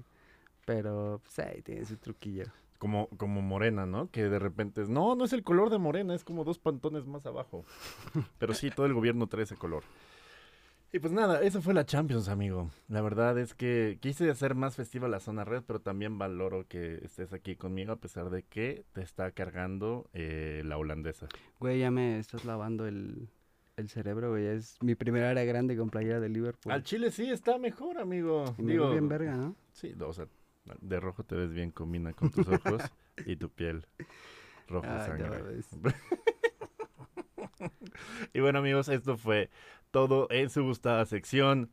[0.64, 2.46] Pero, pues ahí tiene su truquillo.
[2.78, 4.12] Como, como morena, ¿no?
[4.12, 7.08] Que de repente es, no, no es el color de morena, es como dos pantones
[7.08, 7.66] más abajo.
[8.38, 9.84] Pero sí, todo el gobierno trae ese color.
[10.94, 12.70] Y pues nada, eso fue la Champions, amigo.
[12.88, 16.96] La verdad es que quise hacer más festiva la zona red, pero también valoro que
[17.04, 21.28] estés aquí conmigo a pesar de que te está cargando eh, la holandesa.
[21.60, 23.30] Güey, ya me estás lavando el,
[23.80, 24.46] el cerebro, güey.
[24.46, 26.72] Es mi primera área grande con playera de Liverpool.
[26.72, 28.56] Al Chile sí está mejor, amigo.
[28.58, 29.56] y me Digo, bien verga, ¿no?
[29.74, 30.28] sí, o sea,
[30.82, 32.82] de rojo te ves bien, combina con tus ojos
[33.26, 33.86] y tu piel.
[34.68, 35.40] Rojo Ay, ya sangre.
[38.34, 39.50] Y bueno amigos, esto fue
[39.92, 41.72] todo en su gustada sección.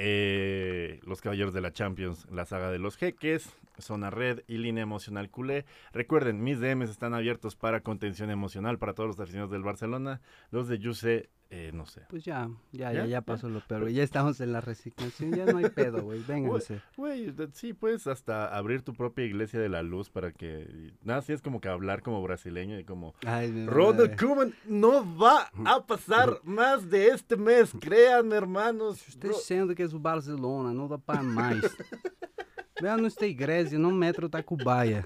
[0.00, 4.82] eh, los Caballeros de la Champions, la saga de los jeques, Zona Red y Línea
[4.84, 5.64] Emocional Culé.
[5.92, 10.20] Recuerden, mis DMs están abiertos para contención emocional para todos los aficionados del Barcelona.
[10.50, 12.02] Los de Yuse, eh, no sé.
[12.10, 13.06] Pues ya, ya, ¿Ya?
[13.06, 13.94] ya, pasó lo peor, güey.
[13.94, 16.22] Ya estamos en la resignación, ya no hay pedo, güey.
[16.28, 16.82] Vénganse.
[16.96, 20.92] Güey, sí, puedes hasta abrir tu propia iglesia de la luz para que...
[21.02, 23.14] Nada, sí es como que hablar como brasileño y como...
[23.22, 24.16] Ronald.
[24.18, 29.06] Koeman no va a pasar más de este mes, créanme hermanos.
[29.08, 31.62] Estou Bro- dizendo que o Barcelona, não dá para mais.
[32.80, 35.04] Vean esta igreja, no metro Tacubaya.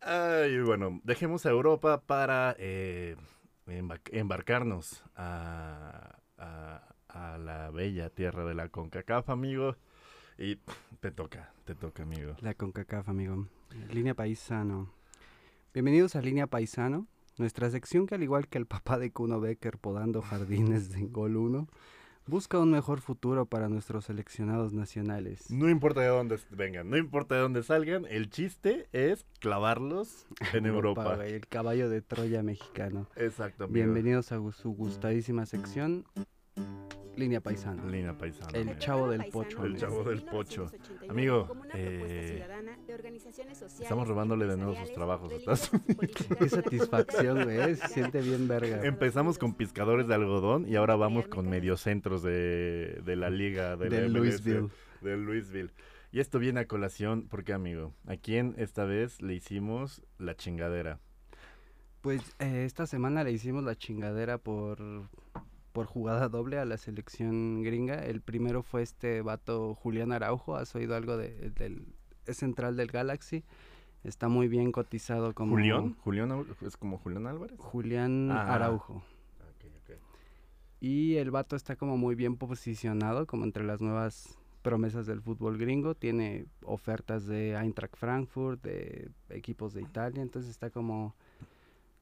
[0.00, 3.16] Ay, bueno, dejemos a Europa para eh,
[3.78, 6.86] embarcarnos a, a-
[7.38, 9.76] la bella tierra de la CONCACAF, amigo.
[10.38, 10.56] Y
[11.00, 12.36] te toca, te toca, amigo.
[12.40, 13.46] La CONCACAF, amigo.
[13.92, 14.92] Línea Paisano.
[15.74, 17.06] Bienvenidos a Línea Paisano,
[17.36, 21.36] nuestra sección que al igual que el papá de Kuno Becker podando jardines de Gol
[21.36, 21.68] 1,
[22.30, 25.50] busca un mejor futuro para nuestros seleccionados nacionales.
[25.50, 30.64] No importa de dónde vengan, no importa de dónde salgan, el chiste es clavarlos en
[30.64, 31.16] Europa.
[31.16, 33.08] güey, el caballo de Troya mexicano.
[33.16, 33.66] Exacto.
[33.66, 36.06] Bienvenidos a su gustadísima sección,
[37.16, 37.88] Línea Paisano.
[37.88, 38.50] Línea paisana.
[38.56, 39.64] El chavo del pocho.
[39.64, 40.70] El chavo del pocho.
[41.08, 42.46] Amigo, eh,
[43.80, 45.70] estamos robándole de nuevo sus trabajos, ¿estás?
[46.38, 47.76] Qué satisfacción, güey.
[47.76, 48.84] Se siente bien verga.
[48.84, 53.90] Empezamos con pescadores de algodón y ahora vamos con mediocentros de, de la liga de,
[53.90, 54.68] la de Louisville.
[55.00, 55.70] de Louisville.
[56.12, 60.98] Y esto viene a colación porque, amigo, ¿a quién esta vez le hicimos la chingadera?
[62.00, 65.08] Pues eh, esta semana le hicimos la chingadera por,
[65.72, 67.94] por jugada doble a la selección gringa.
[68.04, 70.56] El primero fue este vato Julián Araujo.
[70.56, 71.86] ¿Has oído algo de, del
[72.26, 73.44] es central del Galaxy?
[74.04, 75.94] Está muy bien cotizado como ¿Julián?
[76.00, 77.58] ¿Julián es como Julián Álvarez?
[77.58, 78.54] Julián Ah.
[78.54, 79.02] Araujo.
[80.80, 85.58] Y el vato está como muy bien posicionado, como entre las nuevas promesas del fútbol
[85.58, 85.94] gringo.
[85.94, 91.14] Tiene ofertas de Eintracht Frankfurt, de equipos de Italia, entonces está como,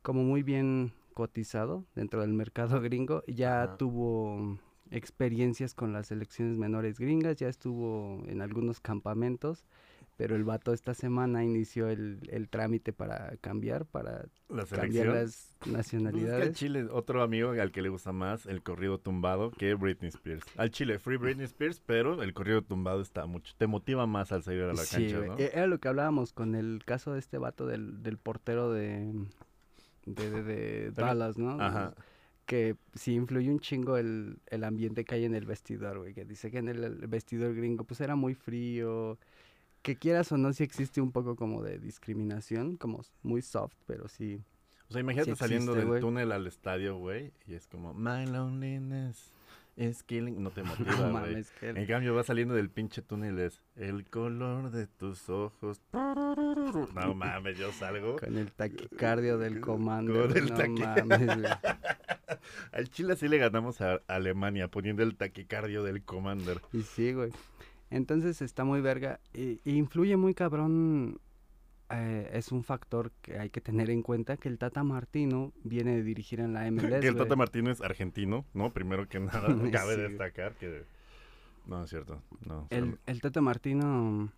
[0.03, 3.25] como muy bien cotizado dentro del mercado gringo.
[3.27, 3.77] Ya Ajá.
[3.77, 4.59] tuvo
[4.91, 9.65] experiencias con las selecciones menores gringas, ya estuvo en algunos campamentos,
[10.17, 15.55] pero el vato esta semana inició el, el trámite para cambiar, para La cambiar las
[15.59, 16.57] Pues es que al nacionalidades.
[16.57, 20.45] Chile, otro amigo al que le gusta más el corrido tumbado que Britney Spears.
[20.57, 23.53] Al Chile, free Britney Spears, pero el corrido tumbado está mucho.
[23.59, 25.19] Te motiva más al salir a la Sí, cancha.
[25.27, 25.39] ¿no?
[25.39, 29.13] E- Era lo que hablábamos con el caso de este vato del, del portero de,
[30.15, 31.61] de, de- de Dallas, ¿no?
[31.61, 31.95] Ajá.
[32.47, 36.15] Que sí influye un chingo el, el ambiente que hay en el vestidor, güey.
[36.15, 39.19] Que dice que en el, el vestidor gringo pues era muy frío.
[39.83, 44.09] Que quieras o no, sí existe un poco como de discriminación, como muy soft, pero
[44.09, 44.41] sí.
[44.89, 46.01] O sea, imagínate Sí saliendo del güey.
[46.01, 49.31] túnel al estadio, güey, y es como, my loneliness
[49.79, 50.43] is killing.
[50.43, 51.13] No te No motiva, güey.
[51.13, 55.81] mames, que En cambio, va saliendo del pinche túnel, es el color de tus ojos.
[55.93, 58.17] No mames, yo salgo.
[58.17, 60.29] con el taquicardio del comando.
[60.29, 61.53] Con el no taqui- mames, güey.
[62.73, 66.61] Al Chile sí le ganamos a Alemania poniendo el taquicardio del Commander.
[66.73, 67.31] Y sí, güey.
[67.91, 69.21] Entonces está muy verga.
[69.35, 71.21] Y influye muy cabrón.
[71.91, 75.97] Eh, es un factor que hay que tener en cuenta que el Tata Martino viene
[75.97, 77.01] de dirigir en la MLS.
[77.01, 77.37] que el Tata.
[77.37, 78.71] Martino es argentino, ¿no?
[78.73, 80.85] Primero que nada, cabe Sí, destacar que...
[81.67, 82.23] No, es cierto.
[82.47, 84.33] No, el, el Tata Martino,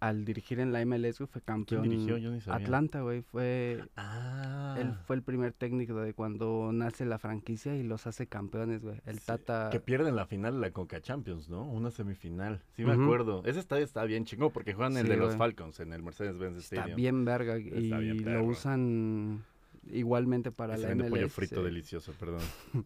[0.00, 1.82] al dirigir en la MLS, güey, fue ¿Quién campeón.
[1.82, 2.16] dirigió?
[2.18, 2.64] Yo ni sabía.
[2.64, 3.22] Atlanta, güey.
[3.22, 4.76] Fue, Ah.
[4.78, 9.00] Él fue el primer técnico de cuando nace la franquicia y los hace campeones, güey.
[9.06, 9.70] El Sí, Tata.
[9.70, 11.64] Que pierden la final de la Conca Champions, ¿no?
[11.64, 12.62] Una semifinal.
[12.76, 13.42] Sí me acuerdo.
[13.44, 15.36] Ese estadio está bien chingón porque juegan el de los.
[15.36, 16.96] Falcons en el Mercedes-Benz Está Stadium.
[16.96, 19.44] bien verga y Está bien lo usan
[19.90, 21.10] igualmente para Y se la vende MLS.
[21.10, 22.40] pollo frito delicioso, perdón.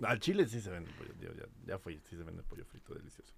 [0.00, 0.06] No.
[0.08, 2.94] Al Chile sí se vende pollo, ya, ya, ya fue, sí se vende pollo frito
[2.94, 3.32] delicioso.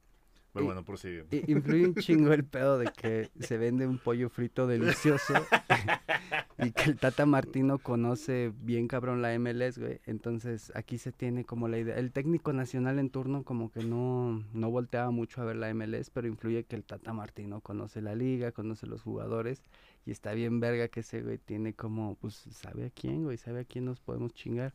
[0.59, 1.25] Pero Y- bueno, prosigue.
[1.31, 5.35] I- Influye un chingo el pedo de que se vende un pollo frito delicioso
[6.59, 10.01] y que el Tata Martino conoce bien cabrón la MLS, güey.
[10.07, 11.97] Entonces aquí se tiene como la idea.
[11.97, 16.11] El técnico nacional en turno como que no, no volteaba mucho a ver la MLS,
[16.11, 19.62] pero influye que el Tata Martino conoce la liga, conoce los jugadores
[20.05, 23.61] y está bien verga que ese güey tiene como, pues sabe a quién, güey, sabe
[23.61, 24.75] a quién nos podemos chingar.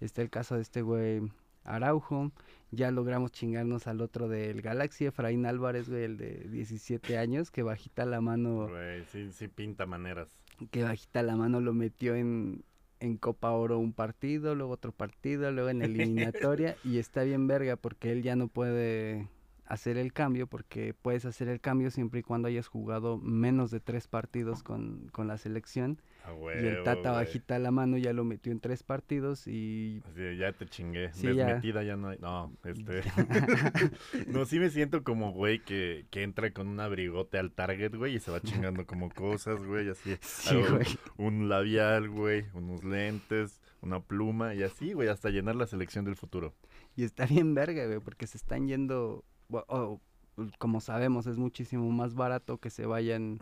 [0.00, 1.20] Está el caso de este güey
[1.64, 2.32] Araujo,
[2.70, 7.62] ya logramos chingarnos al otro del Galaxy, Efraín Álvarez, güey, el de 17 años, que
[7.62, 10.38] bajita la mano, Güey, sí, sí pinta maneras.
[10.70, 12.64] que bajita la mano lo metió en,
[13.00, 17.76] en Copa Oro un partido, luego otro partido, luego en eliminatoria, y está bien verga
[17.76, 19.28] porque él ya no puede
[19.70, 23.78] hacer el cambio, porque puedes hacer el cambio siempre y cuando hayas jugado menos de
[23.78, 27.24] tres partidos con, con la selección, A y el Tata güey.
[27.24, 31.12] bajita la mano ya lo metió en tres partidos y Así, ya te chingué.
[31.12, 31.28] Sí.
[31.28, 32.18] Desmetida ya no hay.
[32.18, 33.02] No, este.
[34.26, 38.16] no, sí me siento como güey que, que entra con un abrigote al Target, güey,
[38.16, 40.16] y se va chingando como cosas, güey, así.
[40.20, 40.80] Sí, algo-.
[41.16, 46.16] Un labial, güey, unos lentes, una pluma, y así, güey, hasta llenar la selección del
[46.16, 46.54] futuro.
[46.96, 50.00] Y está bien verga, güey, porque se están yendo, bu- o,
[50.36, 53.38] pues, como sabemos, es muchísimo más barato que se vayan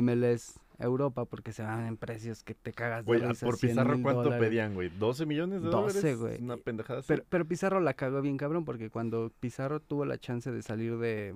[0.00, 3.98] MLS Europa porque se van en precios que te cagas de risa, por 100 Pizarro,
[4.02, 4.48] ¿cuánto dólares.
[4.48, 4.90] pedían, güey?
[4.98, 6.18] ¿12 millones de 12, dólares?
[6.20, 6.42] güey.
[6.42, 7.08] Una pendejada así.
[7.08, 10.96] Pero, pero Pizarro la cagó bien cabrón porque cuando Pizarro tuvo la chance de salir
[10.98, 11.34] de...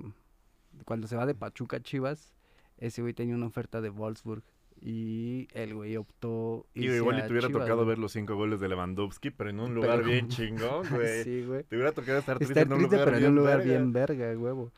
[0.87, 2.33] Cuando se va de Pachuca a Chivas,
[2.79, 4.43] ese güey tenía una oferta de Wolfsburg
[4.87, 6.67] Y el güey optó.
[6.75, 7.89] Y igual y a te hubiera Chivas, tocado güey.
[7.89, 11.25] ver los cinco goles de Lewandowski, pero en un lugar Pero- bien chingón, güey.
[11.25, 11.63] Sí, güey.
[11.65, 13.59] Te hubiera tocado estar triste Estar en un triste, lugar pero en bien un lugar
[13.59, 13.71] verga.
[13.73, 14.73] bien verga, huevo.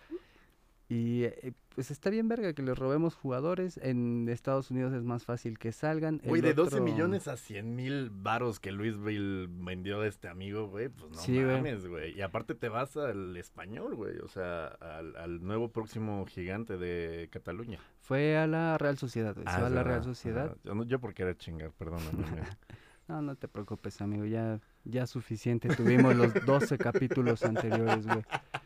[0.88, 3.78] Y eh, pues está bien verga que les robemos jugadores.
[3.80, 6.20] En Estados Unidos es más fácil que salgan.
[6.24, 10.26] Güey, de 12 otro- millones a 100 mil varos que Luis Bill vendió a este
[10.28, 11.56] amigo, güey, pues no Sí, güey.
[11.56, 12.16] mames, güey.
[12.18, 17.28] Y aparte te vas al español, güey, o sea, al, al nuevo próximo gigante de
[17.30, 17.78] Cataluña.
[18.00, 19.46] Fue a la Real Sociedad, güey.
[19.46, 19.82] Ah, a la.
[19.84, 20.56] Real Sociedad.
[20.64, 22.10] Yo, no- yo por querer chingar, perdóname.
[23.08, 24.24] No, no te preocupes, amigo.
[24.24, 25.68] Ya, ya suficiente.
[25.68, 28.18] Tuvimos los 12 capítulos anteriores, güey.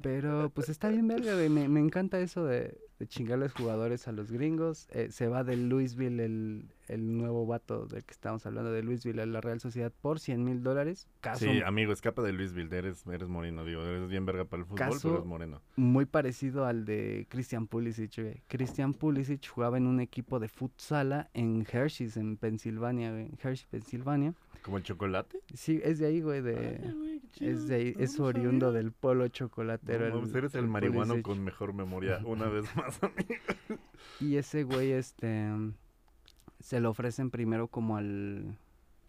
[0.00, 1.34] Pero pues está bien verga.
[1.48, 4.88] Me, me encanta eso de, de chingarles jugadores a los gringos.
[4.90, 9.22] Eh, se va del Louisville, el, el nuevo vato del que estamos hablando, de Louisville
[9.22, 11.08] a la Real Sociedad por 100 mil dólares.
[11.20, 14.60] Caso Sí, amigo, escapa de Luis Bill, eres, eres moreno, digo, eres bien verga para
[14.62, 15.62] el fútbol, Caso- pero eres moreno.
[15.76, 18.42] muy parecido al de Christian Pulisic, güey.
[18.48, 23.26] Christian Pulisic jugaba en un equipo de futsala en Hershey's, en Pensilvania, güey.
[23.26, 24.34] En Hershey, Pensilvania.
[24.62, 25.40] ¿Como el chocolate?
[25.54, 26.80] Sí, es de ahí, güey, de...
[26.84, 28.82] Ay, güey, qué chido, Es, de ahí- es oriundo sabía.
[28.82, 30.10] del polo chocolatero.
[30.10, 31.24] No el- eres el el marihuano Pulisic.
[31.24, 33.80] con mejor memoria, una vez más, amigo.
[34.20, 35.48] Y ese güey, este,
[36.60, 38.56] se lo ofrecen primero como al,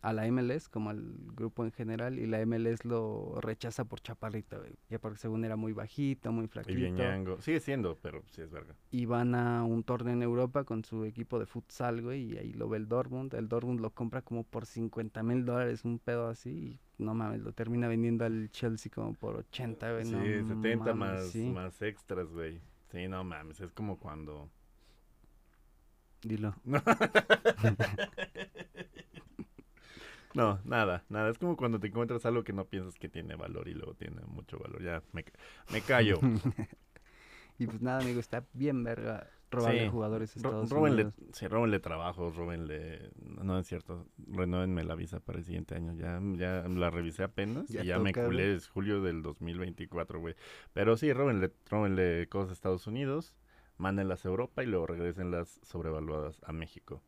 [0.01, 4.57] a la MLS, como al grupo en general, y la MLS lo rechaza por chaparrito,
[4.59, 4.73] güey.
[4.89, 6.75] Ya porque según era muy bajito, muy Y flaquito.
[6.75, 7.39] bien ñango.
[7.41, 8.75] Sigue siendo, pero sí es verga.
[8.89, 12.53] Y van a un torneo en Europa con su equipo de futsal, güey, y ahí
[12.53, 13.33] lo ve el Dortmund.
[13.35, 17.41] El Dortmund lo compra como por 50 mil dólares, un pedo así, y no mames,
[17.41, 20.05] lo termina vendiendo al Chelsea como por 80, güey.
[20.05, 21.49] Sí, no 70 mames, más, sí.
[21.49, 22.59] más extras, güey.
[22.91, 24.49] Sí, no mames, es como cuando...
[26.23, 26.53] Dilo.
[30.33, 31.29] No, nada, nada.
[31.29, 34.21] Es como cuando te encuentras algo que no piensas que tiene valor y luego tiene
[34.27, 34.81] mucho valor.
[34.81, 35.25] Ya, me,
[35.69, 36.19] me callo.
[37.59, 41.15] Y pues nada, amigo, está bien verga robarle Sí, jugadores a Ro- Estados róbenle, Unidos.
[41.33, 43.11] sí, róbenle trabajos, róbenle...
[43.43, 45.93] No es cierto, renóvenme la visa para el siguiente año.
[45.93, 48.55] Ya, ya la revisé apenas Ya y ya me toca, culé.
[48.55, 50.35] Es julio del 2024, güey.
[50.73, 53.35] Pero sí, róbenle, róbenle cosas a Estados Unidos,
[53.81, 57.01] mándenlas a Europa y luego regresenlas sobrevaluadas a México.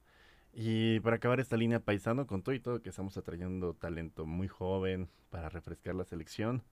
[0.52, 4.48] Y para acabar esta línea paisano, con todo y todo que estamos atrayendo talento muy
[4.48, 6.64] joven para refrescar la selección.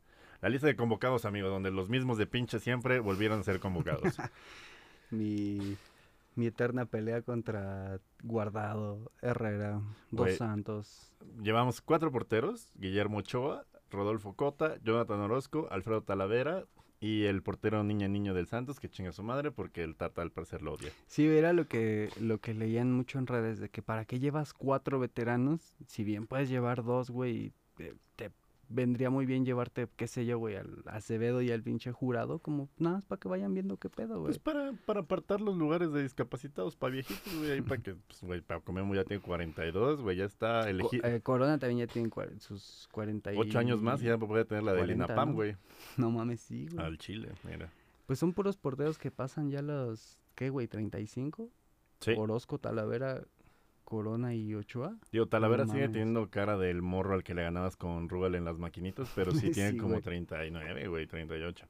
[0.42, 4.18] La lista de convocados, amigo, donde los mismos de pinche siempre volvieron a ser convocados.
[5.12, 5.78] Mi,
[6.36, 10.38] mi eterna pelea contra Guardado, Herrera, Dos.
[10.38, 11.12] Santos.
[11.44, 16.66] Llevamos cuatro porteros, Guillermo Ochoa, Rodolfo Cota, Jonathan Orozco, Alfredo Talavera
[17.02, 20.32] y el portero niña niño del Santos que chinga su madre porque el Tata al
[20.32, 20.92] parecer lo odia.
[21.08, 24.54] Sí, era lo que, lo que leían mucho en redes, de que para qué llevas
[24.54, 27.54] cuatro veteranos, si bien puedes llevar dos, güey,
[28.16, 28.32] te
[28.72, 32.70] vendría muy bien llevarte, qué sé yo, güey, al Acevedo y al pinche jurado, como
[32.78, 34.26] nada más para que vayan viendo qué pedo, güey.
[34.26, 38.22] Pues para, para apartar los lugares de discapacitados para viejitos, güey, ahí para que, pues,
[38.22, 41.08] güey, para comer ya tiene 42, güey, ya está elegido.
[41.08, 43.38] eh, Corona también ya tiene sus 40 y...
[43.38, 45.36] Ocho años más y ya puede tener la del 40, INAPAM, ¿no?
[45.36, 45.56] güey.
[45.98, 46.86] No mames, sí, güey.
[46.86, 47.72] Al Chile, mira.
[48.06, 50.68] Pues son puros porteros que pasan ya los, ¿qué, güey?
[50.68, 51.50] ¿35?
[52.00, 52.14] Sí.
[52.18, 53.24] Orozco, Talavera,
[53.92, 54.96] Corona y Ochoa.
[55.12, 55.92] Digo, Talavera No sigue mames.
[55.98, 59.52] teniendo cara del morro al que le ganabas con Rubel en las maquinitas, pero sí
[59.52, 60.02] tiene como güey.
[60.02, 61.66] 39, güey, 38.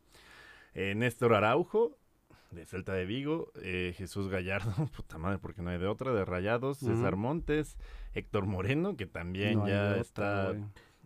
[0.75, 1.97] Eh, Néstor Araujo,
[2.51, 3.51] de Celta de Vigo.
[3.63, 6.77] eh, Jesús Gallardo, puta madre, porque no hay de otra, de Rayados.
[6.77, 7.23] César Ujú.
[7.23, 7.75] Montes.
[8.13, 10.63] Héctor Moreno, que también No ya otra, está güey.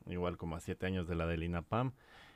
[0.08, 1.94] igual como a siete años de la del INAPAM.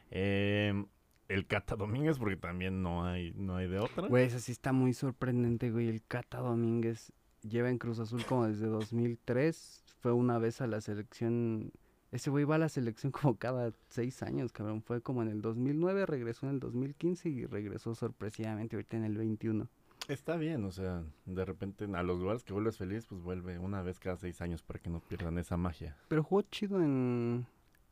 [0.09, 0.85] Eh,
[1.27, 4.07] el Cata Domínguez, porque también no hay, no hay de otra.
[4.07, 5.87] Güey, eso sí está muy sorprendente, güey.
[5.89, 7.11] El Cata Domínguez
[7.43, 9.83] lleva en Cruz Azul como desde 2003.
[9.99, 11.71] Fue una vez a la selección.
[12.11, 14.81] Ese güey va a la selección como cada seis años, cabrón.
[14.81, 19.17] Fue como en el 2009, regresó en el 2015 y regresó sorpresivamente ahorita en el
[19.17, 19.67] 21.
[20.07, 23.83] Está bien, o sea, de repente a los lugares que vuelves feliz, pues vuelve una
[23.83, 25.95] vez cada seis años para que no pierdan esa magia.
[26.07, 27.45] Pero jugó chido en,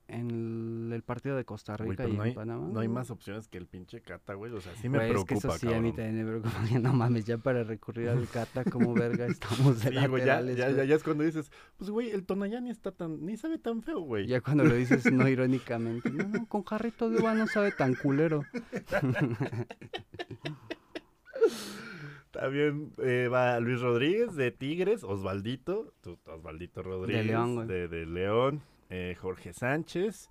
[0.08, 2.70] en el, partido de Costa Rica y no en hay, Panamá.
[2.72, 4.54] no hay más opciones que el pinche Cata, güey.
[4.54, 6.54] O sea, sí me Güey, preocupa, es que eso sí, a mí también me preocupa.
[6.82, 10.58] No mames, ya para recurrir al Cata, como verga estamos de Sí, güey, ya, laterales,
[10.58, 10.78] ya, güey.
[10.78, 13.82] ya, ya es cuando dices, pues, güey, el Tonayán ni está tan, ni sabe tan
[13.82, 14.28] feo, güey.
[14.28, 16.10] Ya cuando lo dices no irónicamente.
[16.10, 18.44] No, no, con jarrito de uva no sabe tan culero.
[22.32, 25.94] También eh, va Luis Rodríguez de Tigres, Osvaldito,
[26.26, 27.68] Osvaldito Rodríguez León, güey.
[27.68, 30.30] de, de León, eh, Jorge Sánchez,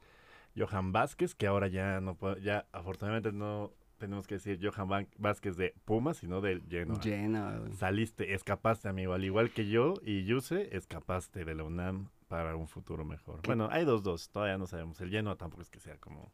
[0.57, 5.75] Johan Vázquez, que ahora ya no ya afortunadamente no tenemos que decir Johan Vázquez de
[5.85, 7.01] Pumas, sino del Genoa.
[7.01, 7.73] Llena, güey.
[7.73, 12.69] Saliste, escapaste, amigo, al igual que yo y Yuse, escapaste de la UNAM para un
[12.69, 13.40] futuro mejor.
[13.46, 15.00] Bueno, hay dos, dos, todavía no sabemos.
[15.00, 16.33] El Genoa tampoco es que sea como,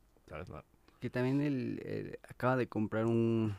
[1.01, 3.55] Que también el, acaba de comprar un,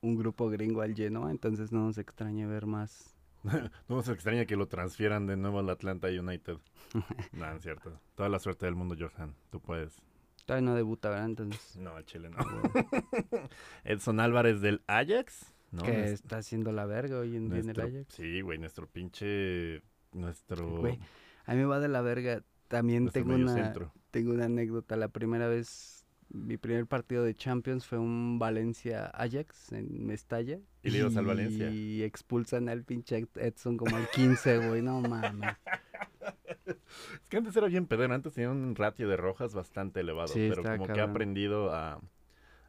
[0.00, 3.13] un grupo gringo al Genoa, entonces no nos extraña ver más
[3.88, 6.58] no se extraña que lo transfieran de nuevo al Atlanta United.
[7.32, 8.00] no, es cierto.
[8.14, 9.34] Toda la suerte del mundo, Johan.
[9.50, 10.02] Tú puedes.
[10.46, 11.26] Todavía no debuta, ¿verdad?
[11.26, 11.76] Entonces.
[11.76, 12.38] No, el Chile no.
[13.84, 15.52] Edson Álvarez del Ajax.
[15.70, 18.14] No, que está haciendo la verga hoy en día en el Ajax.
[18.14, 19.82] Sí, güey, nuestro pinche.
[20.12, 20.78] Nuestro.
[20.78, 20.98] Güey,
[21.46, 22.42] a mí me va de la verga.
[22.68, 23.74] También tengo una,
[24.10, 24.96] tengo una anécdota.
[24.96, 26.03] La primera vez,
[26.34, 30.58] mi primer partido de Champions fue un Valencia-Ajax en Mestalla.
[30.82, 31.70] Y le ibas al Valencia.
[31.70, 34.82] Y expulsan al pinche Edson como al 15, güey.
[34.82, 35.56] No mames.
[36.66, 40.62] Es que antes era bien pedero, antes tenía un ratio de rojas bastante elevado, pero
[40.62, 42.00] como que ha aprendido a,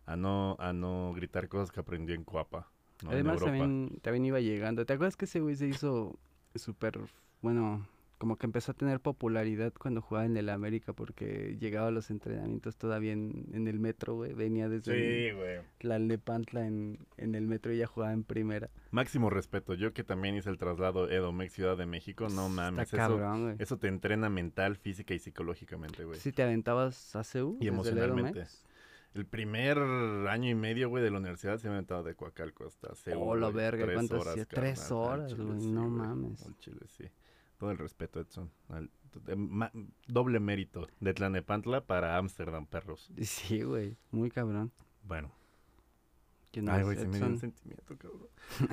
[0.05, 2.69] a, no, a no gritar cosas que aprendió en Cuapa.
[3.07, 4.85] Además también, también iba llegando.
[4.85, 6.19] ¿Te acuerdas que ese güey se hizo
[6.55, 6.99] súper,
[7.41, 7.87] bueno,
[8.17, 12.09] como que empezó a tener popularidad cuando jugaba en el América porque llegaba a los
[12.09, 14.33] entrenamientos todavía en, el metro, güey.
[14.33, 15.33] Venía desde
[15.81, 18.69] la Lepantla en, en el metro y ya jugaba en primera.
[18.91, 19.73] Máximo respeto.
[19.73, 22.93] Yo que también hice el traslado Edomex Ciudad de México, no mames.
[22.93, 26.19] eso, eso te entrena mental, física y psicológicamente, güey.
[26.19, 27.57] Si te aventabas a CEU.
[27.59, 28.45] Y emocionalmente.
[29.13, 32.93] El primer año y medio, güey, de la universidad se me aventado de Coacalco hasta
[32.95, 33.21] CEU.
[33.21, 34.45] Oh, la verga, ¿cuánto hacía?
[34.45, 36.45] Tres horas, güey, no mames.
[36.59, 37.05] Chile, sí.
[37.57, 38.51] Todo el respeto, Edson.
[40.07, 43.11] doble mérito de Tlanepantla para Ámsterdam, perros.
[43.21, 43.95] Sí, güey.
[44.11, 44.71] Muy cabrón.
[45.03, 45.31] Bueno.
[46.67, 48.29] Ay, güey, se me dio un sentimiento, cabrón.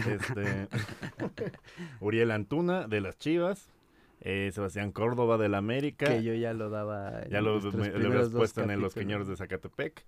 [0.08, 0.68] Este,
[2.00, 3.72] Uriel Antuna, de las Chivas.
[4.20, 6.06] Eh, Sebastián Córdoba, del América.
[6.06, 7.26] Que yo ya lo daba.
[7.28, 10.04] Ya lo, habías puesto en Los Queñores de Zacatepec.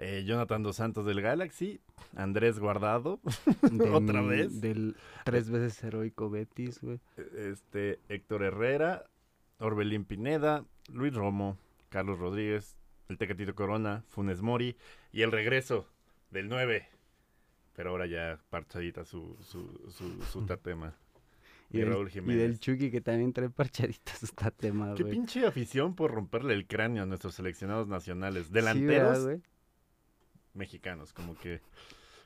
[0.00, 1.80] Eh, Jonathan Dos Santos del Galaxy,
[2.16, 3.20] Andrés Guardado,
[3.92, 4.60] otra vez.
[4.60, 7.00] Del tres veces heroico Betis, güey.
[7.36, 9.04] Este, Héctor Herrera,
[9.58, 12.76] Orbelín Pineda, Luis Romo, Carlos Rodríguez,
[13.08, 14.76] el Tecatito Corona, Funes Mori
[15.12, 15.88] y el regreso
[16.30, 16.86] del 9.
[17.74, 20.94] Pero ahora ya parchadita su, su, su, su tatema.
[21.70, 22.36] Y, Raúl Jiménez.
[22.36, 26.66] Y del Chucky que también trae parchaditas su tatema, Qué pinche afición por romperle el
[26.66, 28.50] cráneo a nuestros seleccionados nacionales.
[28.50, 29.40] Delanteros
[30.58, 31.62] mexicanos, como que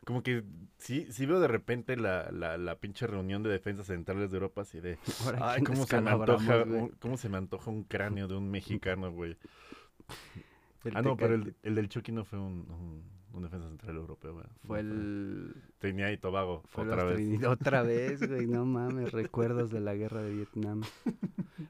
[0.04, 0.42] como que
[0.78, 4.62] sí, sí veo de repente la, la, la pinche reunión de defensas centrales de Europa
[4.62, 4.98] así de,
[5.40, 9.12] ay, cómo se, me antoja, un, cómo se me antoja un cráneo de un mexicano,
[9.12, 9.36] güey.
[10.94, 14.46] ah, no, pero el, el, del Chucky no fue un, un, defensa central europeo, güey.
[14.66, 15.54] Fue el...
[15.78, 17.44] Tenía y Tobago, otra vez.
[17.44, 20.82] Otra vez, güey, no mames, recuerdos de la guerra de Vietnam.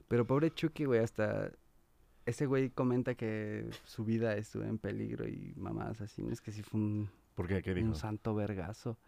[0.08, 1.52] Pero pobre Chucky, güey, hasta
[2.26, 6.24] ese güey comenta que su vida estuvo en peligro y mamadas así.
[6.30, 7.62] Es que sí fue un, ¿Por qué?
[7.62, 7.88] ¿Qué dijo?
[7.88, 8.98] un santo vergazo.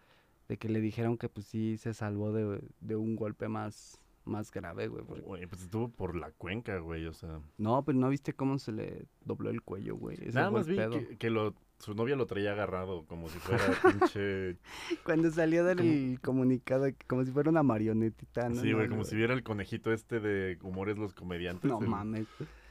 [0.49, 4.51] De que le dijeron que pues sí se salvó de, de un golpe más, más
[4.51, 5.21] grave, güey.
[5.23, 7.41] Güey, pues estuvo por la cuenca, güey, o sea.
[7.57, 10.19] No, pero no viste cómo se le dobló el cuello, güey.
[10.33, 14.59] Nada más vi que, que, lo su novia lo traía agarrado como si fuera pinche...
[15.05, 18.61] Cuando salió del comunicado, como si fuera una marionetita, ¿no?
[18.61, 21.71] Sí, güey, como si viera el conejito este de humores los comediantes.
[21.71, 22.27] No mames.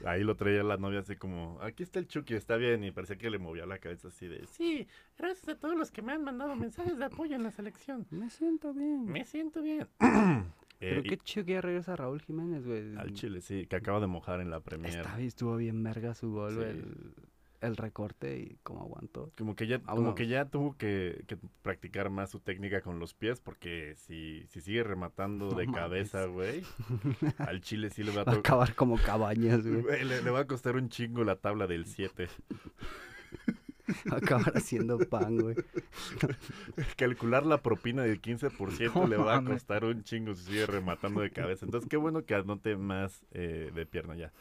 [0.06, 3.18] Ahí lo traía la novia así como, aquí está el Chucky, está bien, y parecía
[3.18, 4.88] que le movía la cabeza así de, sí,
[5.18, 8.06] gracias a todos los que me han mandado mensajes de apoyo en la selección.
[8.10, 9.06] Me siento bien.
[9.06, 9.88] Me siento bien.
[10.80, 12.96] Pero eh, qué chido que ya regresa Raúl Jiménez, güey.
[12.98, 14.94] Al Chile, sí, que acaba de mojar en la Premier.
[14.94, 17.14] Está, estuvo bien verga su gol, el
[17.64, 19.32] el recorte y cómo aguantó.
[19.38, 21.26] Como que ya, como que ya tuvo que,
[21.62, 26.64] practicar más su técnica con los pies, porque si, si sigue rematando de cabeza, güey,
[27.38, 29.84] al Chile sí le va a, acabar como cabañas, güey.
[30.04, 32.28] Le, va a costar un chingo la tabla del 7.
[34.12, 35.56] acabar haciendo pan, güey.
[36.98, 41.32] Calcular la propina del 15% le va a costar un chingo si sigue rematando de
[41.32, 41.66] cabeza.
[41.66, 44.32] Entonces, qué bueno que anote más eh, de pierna ya.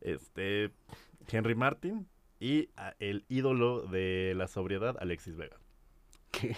[0.00, 0.70] Este,
[1.28, 2.06] Henry Martin,
[2.44, 2.68] y
[2.98, 5.56] el ídolo de la sobriedad, Alexis Vega.
[6.30, 6.54] Que,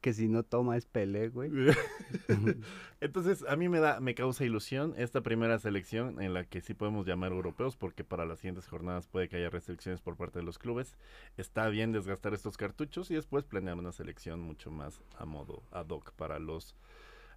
[0.00, 1.50] que si no toma es Pelé, güey.
[3.00, 6.74] Entonces, a mí me da, me causa ilusión esta primera selección en la que sí
[6.74, 10.44] podemos llamar europeos, porque para las siguientes jornadas puede que haya restricciones por parte de
[10.44, 10.96] los clubes.
[11.36, 15.88] Está bien desgastar estos cartuchos y después planear una selección mucho más a modo ad
[15.88, 16.76] hoc para los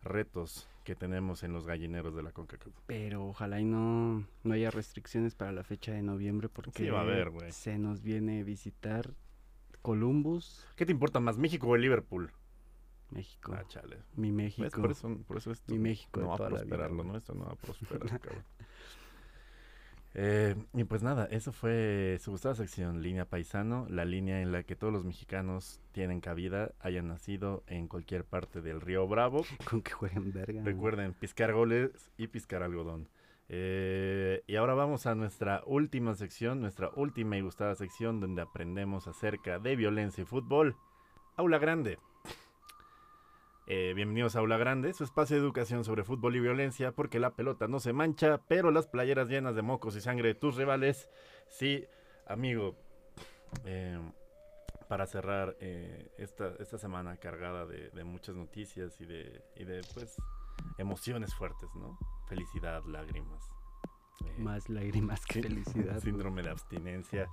[0.03, 2.73] retos que tenemos en los gallineros de la CONCACAF.
[2.87, 7.01] Pero ojalá y no, no haya restricciones para la fecha de noviembre porque va a
[7.03, 9.13] haber, se nos viene a visitar
[9.83, 10.65] Columbus.
[10.75, 12.31] ¿Qué te importa más, México o Liverpool?
[13.11, 13.53] México.
[13.55, 13.97] Ah, chale.
[14.15, 14.81] Mi México.
[14.81, 17.55] Por eso, por eso Mi México no va a prosperar, lo nuestro no va a
[17.55, 18.43] prosperar, cabrón.
[20.15, 24.63] Eh, y pues nada, eso fue su gustada sección, Línea Paisano, la línea en la
[24.63, 29.45] que todos los mexicanos tienen cabida, hayan nacido en cualquier parte del río Bravo.
[29.69, 30.63] Con que jueguen verga.
[30.63, 33.07] Recuerden, piscar goles y piscar algodón.
[33.51, 39.07] Eh, y ahora vamos a nuestra última sección, nuestra última y gustada sección donde aprendemos
[39.07, 40.75] acerca de violencia y fútbol.
[41.35, 41.97] Aula Grande.
[43.71, 47.35] Eh, bienvenidos a Aula Grande, su espacio de educación sobre fútbol y violencia, porque la
[47.35, 51.07] pelota no se mancha, pero las playeras llenas de mocos y sangre de tus rivales.
[51.49, 51.85] Sí,
[52.25, 52.75] amigo,
[53.65, 53.99] eh,
[54.87, 59.81] para cerrar eh, esta, esta semana cargada de, de muchas noticias y de, y de,
[59.93, 60.17] pues,
[60.79, 61.95] emociones fuertes, ¿no?
[62.27, 63.51] Felicidad, lágrimas.
[64.25, 65.99] eh, Más lágrimas que felicidad.
[66.01, 67.29] Síndrome de abstinencia.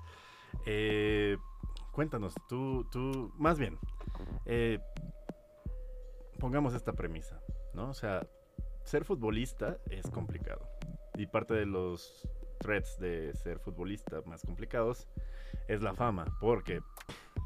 [0.66, 1.38] Eh,
[1.92, 3.78] cuéntanos, tú, tú, más bien,
[4.44, 4.78] eh,
[6.36, 7.40] pongamos esta premisa,
[7.74, 7.90] ¿no?
[7.90, 8.26] O sea,
[8.84, 10.68] ser futbolista es complicado.
[11.16, 12.28] Y parte de los
[12.58, 15.08] threats de ser futbolista más complicados
[15.68, 16.80] es la fama, porque,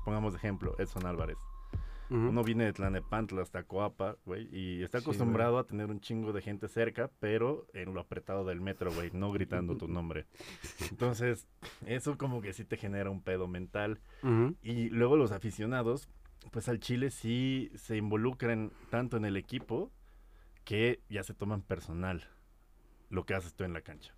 [0.05, 1.39] pongamos de ejemplo, Edson Álvarez.
[2.11, 2.29] Ujú.
[2.29, 6.33] Uno viene de Tlanepantla hasta Coapa, güey, y está Sí, acostumbrado a tener un chingo
[6.33, 10.27] de gente cerca, pero en lo apretado del metro, güey, no gritando tu nombre.
[10.91, 11.47] Entonces,
[11.87, 14.01] eso como que sí te genera un pedo mental.
[14.61, 16.09] Y luego los aficionados,
[16.51, 19.91] pues al Chile sí se involucran tanto en el equipo
[20.65, 22.25] que ya se toman personal
[23.09, 24.15] lo que haces tú en la cancha.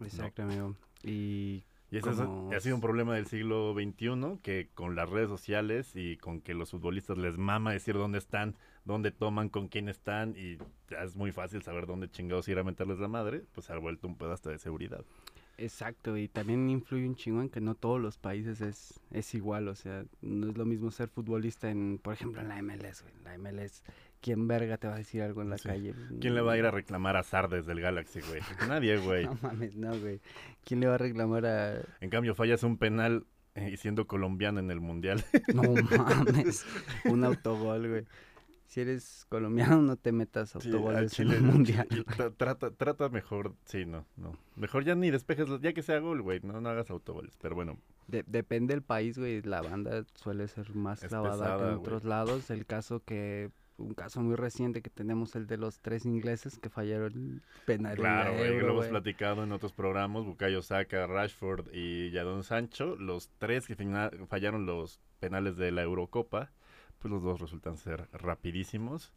[0.00, 0.76] Exacto, amigo.
[1.02, 5.10] Y Y ese es- Como ha sido un problema del siglo XXI, que con las
[5.10, 9.68] redes sociales y con que los futbolistas les mama decir dónde están, dónde toman, con
[9.68, 10.56] quién están, y
[10.88, 13.76] ya es muy fácil saber dónde chingados ir a meterles la madre, pues se ha
[13.76, 15.04] vuelto un hasta de seguridad.
[15.58, 19.68] Exacto, y también influye un chingo en que no todos los países es, es igual,
[19.68, 23.14] o sea, no es lo mismo ser futbolista en, por ejemplo, en la MLS, güey.
[23.24, 23.82] La MLS,
[24.20, 25.68] ¿quién verga te va a decir algo en la Sí.
[25.68, 25.94] calle?
[26.20, 28.40] ¿Quién le va a ir a reclamar a Sardes del Galaxy, güey?
[28.68, 29.24] Nadie, güey.
[29.26, 30.20] No mames, no, güey.
[30.64, 31.82] ¿Quién le va a reclamar a...?
[32.00, 33.24] En cambio, fallas un penal
[33.54, 35.22] eh, y siendo colombiano en el Mundial.
[35.54, 35.62] No
[35.98, 36.64] mames,
[37.04, 38.04] un autogol, güey.
[38.72, 41.88] Si eres colombiano, no te metas autogoles al en el al mundial.
[42.38, 44.34] Trata, trata mejor, sí, no, no.
[44.56, 47.36] Mejor ya ni despejes, ya que sea gol, güey, no, no hagas autogoles.
[47.42, 47.76] Pero bueno,
[48.08, 49.42] De- depende del país, güey.
[49.42, 52.48] La banda suele ser más clavada que en otros lados.
[52.48, 56.70] El caso que, un caso muy reciente que tenemos, el de los tres ingleses que
[56.70, 57.98] fallaron penal.
[57.98, 62.42] en la Claro, güey, lo hemos platicado en otros programas, Bukayo Saka, Rashford y Jadon
[62.42, 63.76] Sancho, los tres que
[64.30, 66.52] fallaron los penales de la Eurocopa,
[67.02, 69.12] pues los dos resultan ser rapidísimos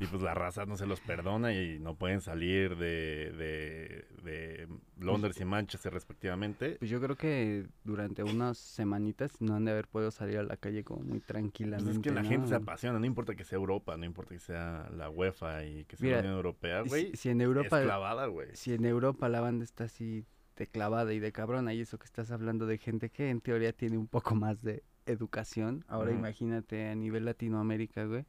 [0.00, 4.68] y pues la raza no se los perdona y no pueden salir de, de, de
[4.98, 6.76] Londres y Manchester respectivamente.
[6.80, 10.56] Pues yo creo que durante unas semanitas no han de haber podido salir a la
[10.56, 11.92] calle como muy Pues tranquilamente.
[11.92, 12.28] es que la ¿no?
[12.28, 15.84] gente se apasiona, no importa que sea Europa, no importa que sea la UEFA y
[15.84, 18.48] que sea Mira, la Unión Europea, Si- güey, si, en es Europa, clavada, güey.
[18.54, 22.04] si en Europa la banda está así de clavada y de cabrona, y eso que
[22.04, 26.88] estás hablando de gente que en teoría tiene un poco más de educación, ahora imagínate
[26.88, 28.24] a nivel Latinoamérica, güey.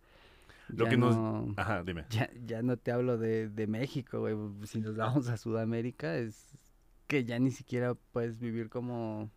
[0.69, 2.05] Lo ya que nos- no- Ajá, dime.
[2.09, 4.35] Ya, ya no te hablo de, de México, güey.
[4.65, 6.57] Si nos vamos a Sudamérica, es
[7.07, 9.29] que ya ni siquiera puedes vivir como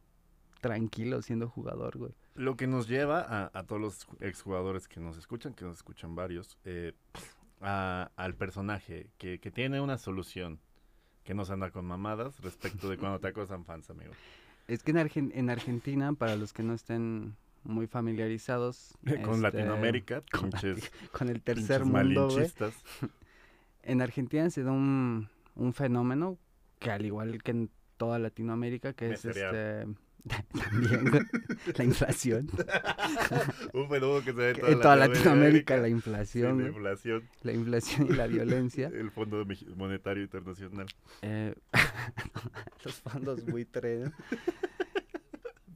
[0.61, 2.13] tranquilo siendo jugador, güey.
[2.35, 6.15] Lo que nos lleva a, a todos los exjugadores que nos escuchan, que nos escuchan
[6.15, 6.93] varios, eh,
[7.61, 10.61] a- al personaje que, que tiene una solución,
[11.25, 14.13] que nos anda con mamadas respecto de cuando te acosan fans, amigo.
[14.69, 19.39] Es que en, Argen- en Argentina, para los que no estén muy familiarizados con este,
[19.41, 22.29] Latinoamérica, con pinches, con el tercer mundo.
[23.83, 26.39] En Argentina se da un, un fenómeno
[26.81, 29.87] que al igual que en toda Latinoamérica, que es este
[30.59, 31.23] también güey,
[31.77, 32.49] la inflación.
[33.73, 37.23] Un fenómeno que se ve en toda, en toda Latinoamérica la Sí, inflación, la inflación,
[37.43, 38.89] la inflación y la violencia.
[38.95, 39.45] el Fondo
[39.77, 40.87] Monetario Internacional.
[41.23, 41.55] Eh,
[42.85, 44.13] los fondos buitre, ¿no?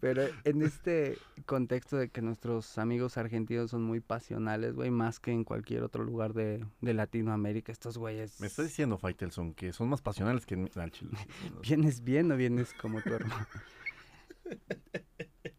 [0.00, 5.30] Pero en este contexto de que nuestros amigos argentinos son muy pasionales, güey, más que
[5.30, 8.40] en cualquier otro lugar de, de Latinoamérica, estos güeyes...
[8.40, 11.10] Me estás diciendo, Faitelson, que son más pasionales que en Chile.
[11.62, 13.46] ¿Vienes bien o vienes como tu hermano?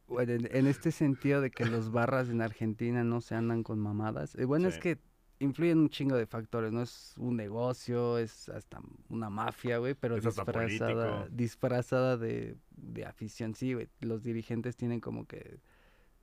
[0.08, 3.80] Bueno, en, en este sentido de que los barras en Argentina no se andan con
[3.80, 4.36] mamadas.
[4.36, 5.00] eh, bueno, es que
[5.40, 6.82] influyen un chingo de factores, ¿no?
[6.82, 13.56] Es un negocio, es hasta una mafia, güey, pero Es disfrazada, disfrazada de, de afición.
[13.56, 15.60] Sí, güey, los dirigentes tienen como que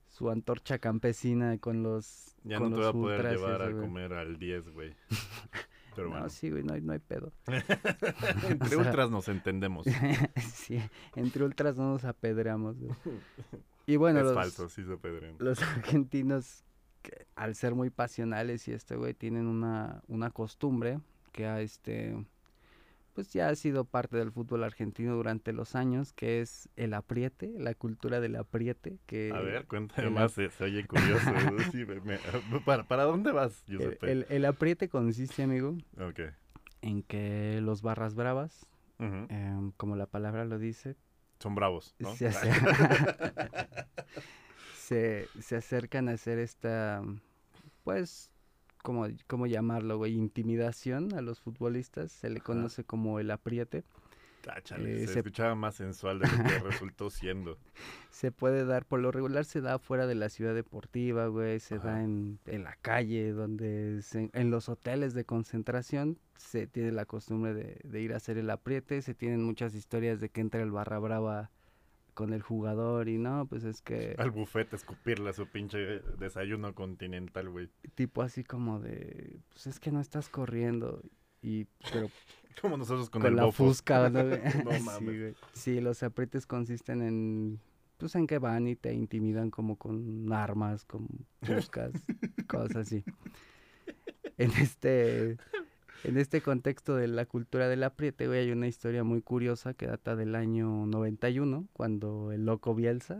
[0.07, 4.13] su antorcha campesina con los Ya con no te voy a poder llevar a comer
[4.13, 4.95] al 10, güey.
[5.95, 7.31] Pero bueno, No, sí, güey, no hay, no hay pedo.
[7.47, 9.85] entre o sea- ultras nos entendemos.
[10.53, 10.79] sí,
[11.15, 12.79] entre ultras no nos apedreamos.
[12.79, 12.91] güey.
[13.85, 14.97] Y bueno, es los, falso, sí se
[15.39, 16.63] los argentinos,
[17.01, 20.99] que, al ser muy pasionales y este, güey, tienen una, una costumbre
[21.31, 22.15] que ha, este,
[23.19, 27.51] pues ya ha sido parte del fútbol argentino durante los años, que es el apriete,
[27.57, 29.33] la cultura del apriete, que...
[29.35, 31.19] A ver, cuéntame más, se, se oye curioso.
[31.69, 32.17] sí, me- me-
[32.65, 34.09] ¿para, ¿Para dónde vas, El, Giuseppe?
[34.09, 36.21] el- el apriete consiste, amigo, Ok.
[36.81, 38.65] en que los barras bravas,
[38.99, 40.95] em, como la palabra lo dice,
[41.39, 42.15] Son bravos, ¿no?
[42.15, 42.31] se,
[45.41, 47.03] se acercan a hacer esta,
[47.83, 48.31] pues,
[48.89, 50.15] ¿cómo, cómo llamarlo, güey?
[50.15, 52.45] Intimidación a los futbolistas, se le Ajá.
[52.45, 53.83] conoce como el apriete.
[54.47, 57.59] Ah, Eh, se, se- escuchaba más sensual de lo que resultó siendo.
[58.09, 61.75] Se puede dar, por lo regular se da fuera de la ciudad deportiva, güey, se
[61.75, 61.89] Ajá.
[61.89, 67.05] da en, en la calle, donde se- en los hoteles de concentración se tiene la
[67.05, 70.63] costumbre de, de ir a hacer el apriete, se tienen muchas historias de que entra
[70.63, 71.51] el barra brava
[72.13, 75.77] con el jugador y no, pues es que Al bufete escupirle a su pinche
[76.17, 77.69] desayuno continental, güey.
[77.95, 81.01] tipo así como de, pues es que no estás corriendo
[81.41, 82.09] y pero
[82.61, 83.65] Como nosotros con, con, el la bofo.
[83.67, 84.41] fusca, ¿no, güey?
[84.65, 85.19] No Sí, mames.
[85.19, 85.33] güey.
[85.53, 87.59] Sí, los aprietes consisten en,
[87.97, 91.07] pues en que van y te intimidan como con armas, con
[91.41, 91.93] fuscas,
[92.49, 93.03] cosas así.
[94.37, 95.37] En este,
[96.03, 99.87] en este contexto de la cultura del apriete, güey, hay una historia muy curiosa que
[99.87, 103.17] data del año 91, cuando el loco Bielsa,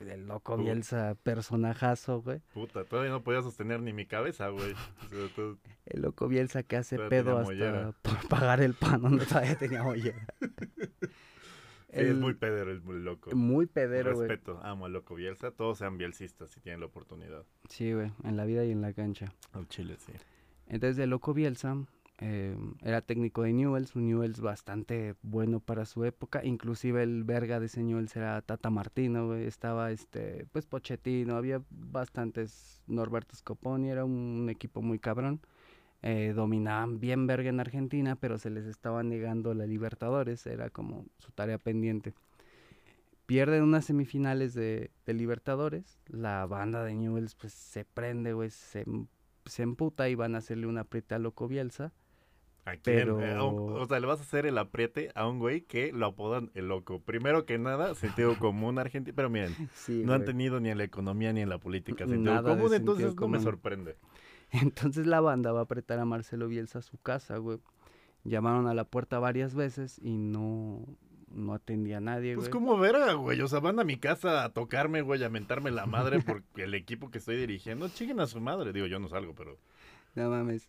[0.00, 0.56] el loco.
[0.56, 4.72] Bielsa personajazo, güey, Puta, todavía no podía sostener ni mi cabeza, güey.
[4.72, 7.92] O sea, todo- el loco Bielsa que hace Todavía pedo hasta mollera.
[8.02, 10.26] por pagar el pan, donde todavía tenía mollera.
[10.40, 13.34] Sí, es El- muy pedero el muy loco.
[13.34, 14.28] Muy pedero, güey.
[14.28, 15.50] Respeto, amo al loco Bielsa.
[15.50, 17.44] Todos sean bielsistas si tienen la oportunidad.
[17.68, 19.32] Sí, güey, en la vida y en la cancha.
[19.52, 20.12] Al Chile, sí.
[20.70, 21.76] Entonces, el loco Bielsa
[22.20, 26.44] eh, era técnico de Newells, un Newells bastante bueno para su época.
[26.44, 29.34] Inclusive el verga de ese Newells era Tata Martino.
[29.34, 35.40] Estaba, este, pues, Pochettino, había bastantes Norberto Scoponi, era un equipo muy cabrón.
[36.02, 41.06] Eh, dominaban bien verga en Argentina, pero se les estaba negando la Libertadores, era como
[41.18, 42.14] su tarea pendiente.
[43.26, 48.80] Pierden unas semifinales de, de Libertadores, la banda de Newells pues se prende, güey, se,
[48.80, 49.06] em-
[49.50, 51.92] se emputa y van a hacerle una aprieta a Loco Bielsa.
[52.66, 52.82] ¿A quién?
[52.82, 55.62] Pero- Eh, a un- o sea, le vas a hacer el apriete a un güey
[55.62, 57.00] que lo apodan el loco.
[57.00, 59.14] Primero que nada, sentido común argentino.
[59.16, 62.34] Pero miren, Sí, no han tenido ni en la economía ni en la política sentido
[62.34, 63.96] Nada común, sentido entonces no me sorprende.
[64.52, 67.58] Entonces la banda va a apretar a Marcelo Bielsa a su casa, güey.
[68.24, 70.84] Llamaron a la puerta varias veces y no,
[71.30, 72.60] no atendía a nadie, Pues güey.
[72.60, 73.40] como verga, güey.
[73.40, 76.74] O sea, van a mi casa a tocarme, güey, a mentarme la madre porque el
[76.74, 78.72] equipo que estoy dirigiendo, chinguen a su madre.
[78.72, 79.56] Digo, yo no salgo, pero...
[80.14, 80.68] No mames.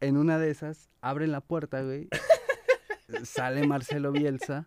[0.00, 2.08] En una de esas, abren la puerta, güey.
[3.24, 4.66] sale Marcelo Bielsa.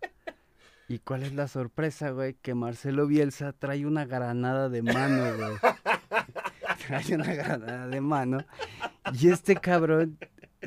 [0.87, 2.33] ¿Y cuál es la sorpresa, güey?
[2.41, 5.57] Que Marcelo Bielsa trae una granada de mano, güey.
[6.87, 8.43] trae una granada de mano.
[9.13, 10.17] Y este cabrón,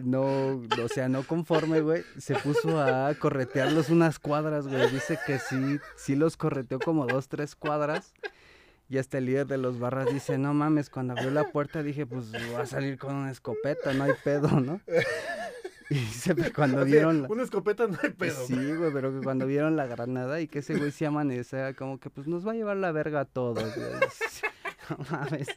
[0.02, 4.90] no, o sea, no conforme, güey, se puso a corretearlos unas cuadras, güey.
[4.90, 8.12] Dice que sí, sí los correteó como dos, tres cuadras.
[8.88, 12.04] Y hasta el líder de los barras dice, no mames, cuando abrió la puerta dije,
[12.06, 14.80] pues va a salir con una escopeta, no hay pedo, ¿no?
[15.90, 17.28] Y dice, pero cuando vieron la...
[17.28, 18.46] Una escopeta no hay pedo.
[18.46, 21.98] Sí, güey, pero que cuando vieron la granada y que ese güey se amanece, como
[21.98, 23.88] que pues nos va a llevar la verga a todos, güey.
[24.90, 25.48] No mames.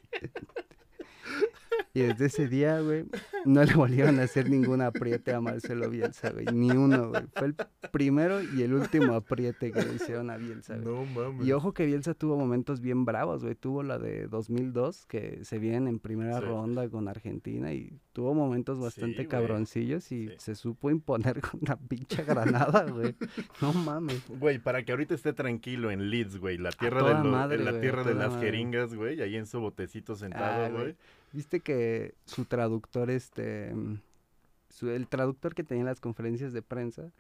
[1.94, 3.06] Y desde ese día, güey,
[3.46, 6.46] no le volvieron a hacer ningún apriete a Marcelo Bielsa, güey.
[6.54, 7.24] Ni uno, güey.
[7.34, 7.56] Fue el
[7.92, 10.86] primero y el último apriete que le hicieron a Bielsa, güey.
[10.96, 11.48] No mames.
[11.48, 13.56] Y ojo que Bielsa tuvo momentos bien bravos, güey.
[13.56, 16.46] Tuvo la de 2002, que se vienen en primera Sí.
[16.46, 20.36] ronda con Argentina y tuvo momentos bastante cabroncillos y Sí.
[20.38, 23.16] se supo imponer con la pinche granada, güey.
[23.60, 24.22] No mames.
[24.30, 27.56] Güey, para que ahorita esté tranquilo en Leeds, güey, la tierra, de, toda lo- madre,
[27.58, 28.46] en la tierra de las madre.
[28.52, 30.82] jeringas, güey, ahí en su botecito sentado, Ah, güey.
[30.84, 30.96] güey.
[31.34, 34.00] Viste que su traductor, este, mm,
[34.70, 37.12] su- el traductor que tenía en las conferencias de prensa,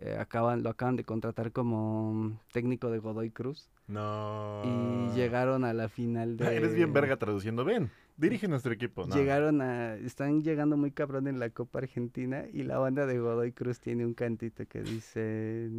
[0.00, 4.62] eh, acaban, lo acaban de contratar como mm, técnico de Godoy Cruz No.
[4.64, 6.56] y llegaron a la final de...
[6.56, 7.64] Eres bien verga traduciendo.
[7.64, 9.06] Ven, dirige nuestro equipo.
[9.06, 9.14] No.
[9.14, 13.52] Llegaron a, están llegando muy cabrón en la Copa Argentina y la banda de Godoy
[13.52, 15.70] Cruz tiene un cantito que dice,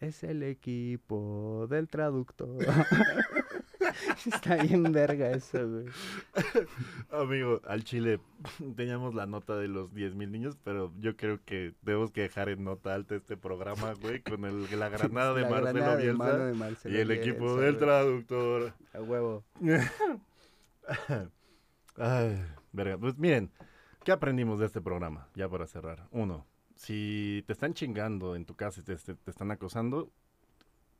[0.00, 2.48] es el equipo del traductor.
[4.26, 5.86] Está bien verga eso, güey.
[7.10, 8.20] Amigo, al Chile
[8.76, 12.48] teníamos la nota de los 10 mil niños, pero yo creo que tenemos que dejar
[12.48, 16.02] en nota alta este programa, güey, con el, la granada de La Marcelo granada de
[16.04, 17.78] Bielsa de Marcelo y el equipo del güey.
[17.86, 18.72] traductor.
[18.92, 19.44] A huevo.
[21.96, 22.98] Ay, verga.
[22.98, 23.50] Pues miren,
[24.04, 25.28] ¿qué aprendimos de este programa?
[25.34, 26.06] Ya para cerrar.
[26.10, 30.10] Uno, si te están chingando en tu casa y te, te- te están acosando,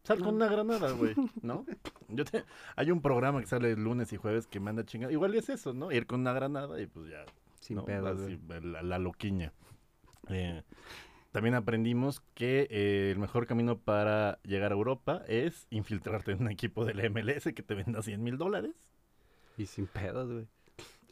[0.03, 1.65] sal con una granada, güey, ¿no?
[2.09, 2.45] Yo te,
[2.77, 5.13] hay un programa que sale lunes y jueves que me anda chingando.
[5.13, 5.93] Igual es eso, ¿no?
[5.93, 7.25] Ir con una granada y pues ya.
[7.61, 7.85] Sin ¿no?
[7.85, 9.53] pedo, Así, la, la loquiña.
[10.29, 10.63] Eh,
[11.33, 16.51] también aprendimos que eh, el mejor camino para llegar a Europa es infiltrarte en un
[16.51, 18.75] equipo del MLS que te venda 100 mil dólares.
[19.57, 20.47] Y sin pedos, güey.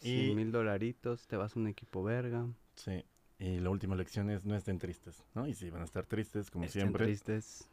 [0.00, 2.46] Y- 100 mil dolaritos, te vas a un equipo verga.
[2.74, 3.04] Sí.
[3.38, 5.46] Y la última lección es no estén tristes, ¿no?
[5.46, 7.68] Y si van a estar tristes, como Estén siempre, tristes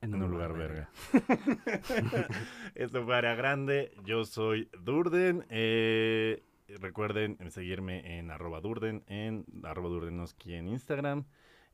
[0.00, 0.90] en un lugar verga.
[2.74, 3.92] Esto fue Área Grande.
[4.04, 5.44] Yo soy Durden.
[5.50, 6.42] eh,
[6.80, 11.24] recuerden seguirme en arroba Durden, en arroba Durdenoski en Instagram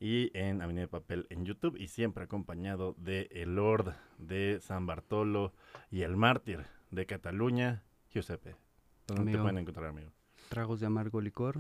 [0.01, 4.87] y en Avenida de Papel en YouTube y siempre acompañado de El Lord de San
[4.87, 5.53] Bartolo
[5.91, 8.57] y el Mártir de Cataluña, Giuseppe.
[9.07, 10.11] ¿Dónde te pueden encontrar, amigo?
[10.49, 11.59] Tragos de amargo licor.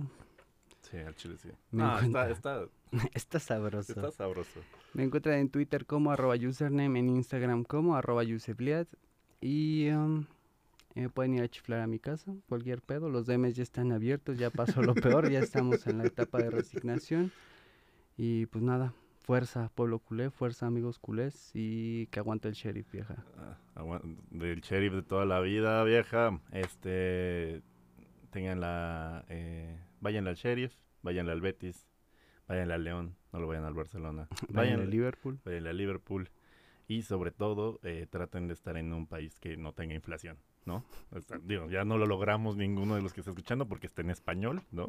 [0.94, 1.48] Sí, al chile sí.
[1.72, 2.68] Me encuentra- está, está,
[3.14, 3.92] Está sabroso.
[3.92, 4.60] está sabroso.
[4.92, 8.86] Me encuentran en Twitter como arroba username, en Instagram como arroba yusebliat.
[9.40, 10.24] Y um,
[10.94, 13.08] eh, pueden ir a chiflar a mi casa, cualquier pedo.
[13.10, 16.50] Los DMs ya están abiertos, ya pasó lo peor, ya estamos en la etapa de
[16.50, 17.32] resignación.
[18.16, 23.16] Y pues nada, fuerza pueblo culé, fuerza amigos culés y que aguante el sheriff vieja.
[23.74, 23.98] Ah,
[24.30, 26.40] del sheriff de toda la vida, vieja.
[26.52, 27.62] Este,
[28.30, 30.72] tengan la, eh, váyanle al sheriff,
[31.04, 31.86] váyanle al Betis,
[32.48, 34.28] váyanle al León, no lo vayan al Barcelona.
[34.48, 35.38] Vayan a Váyanle, Liverpool.
[35.44, 36.30] váyanle al Liverpool
[36.88, 40.84] y sobre todo eh, traten de estar en un país que no tenga inflación, ¿no?
[41.10, 44.02] O sea, digo, ya no lo logramos ninguno de los que está escuchando porque está
[44.02, 44.88] en español, ¿no?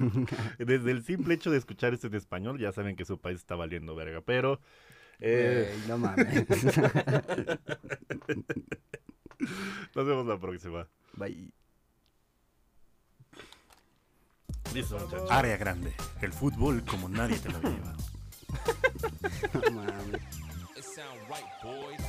[0.58, 3.54] Desde el simple hecho de escuchar esto en español ya saben que su país está
[3.54, 4.60] valiendo verga, pero...
[5.20, 6.44] eh, no mames.
[9.94, 10.88] nos vemos la próxima.
[11.16, 11.52] Bye.
[14.74, 15.30] Listo, muchachos.
[15.30, 15.92] Área grande.
[16.20, 17.96] El fútbol como nadie te lo había llevado.
[19.54, 20.20] No mames.
[20.76, 21.99] It sound right, boys.